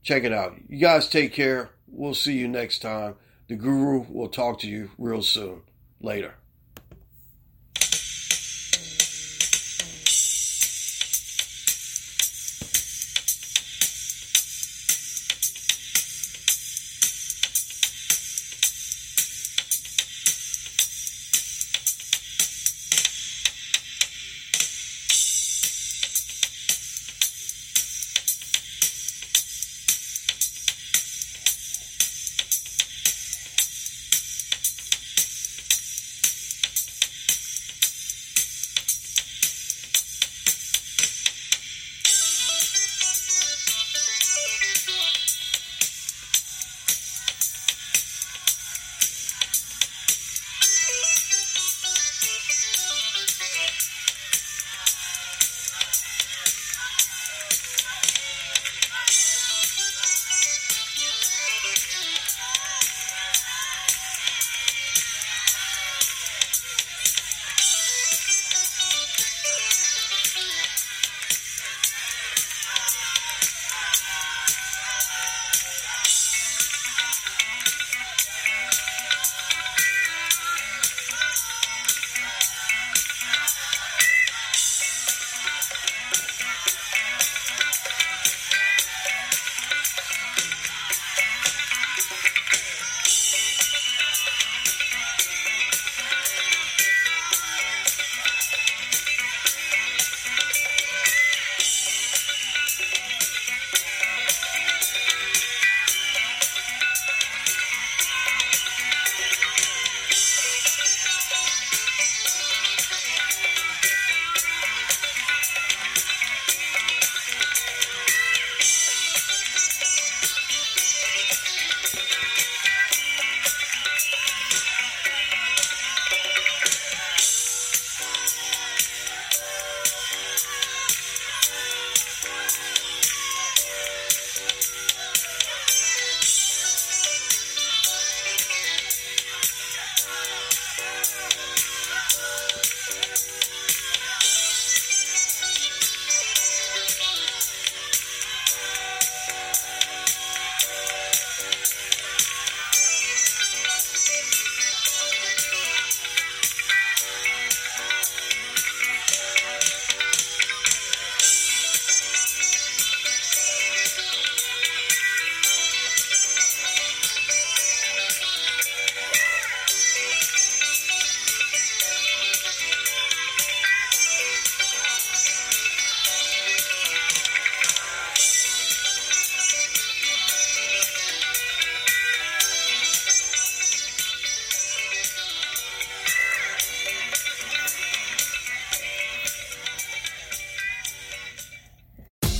Check 0.03 0.23
it 0.23 0.33
out. 0.33 0.55
You 0.67 0.79
guys 0.79 1.07
take 1.07 1.33
care. 1.33 1.71
We'll 1.87 2.13
see 2.13 2.33
you 2.33 2.47
next 2.47 2.79
time. 2.79 3.15
The 3.47 3.55
Guru 3.55 4.05
will 4.09 4.27
talk 4.27 4.59
to 4.59 4.67
you 4.67 4.91
real 4.97 5.21
soon. 5.21 5.61
Later. 6.01 6.35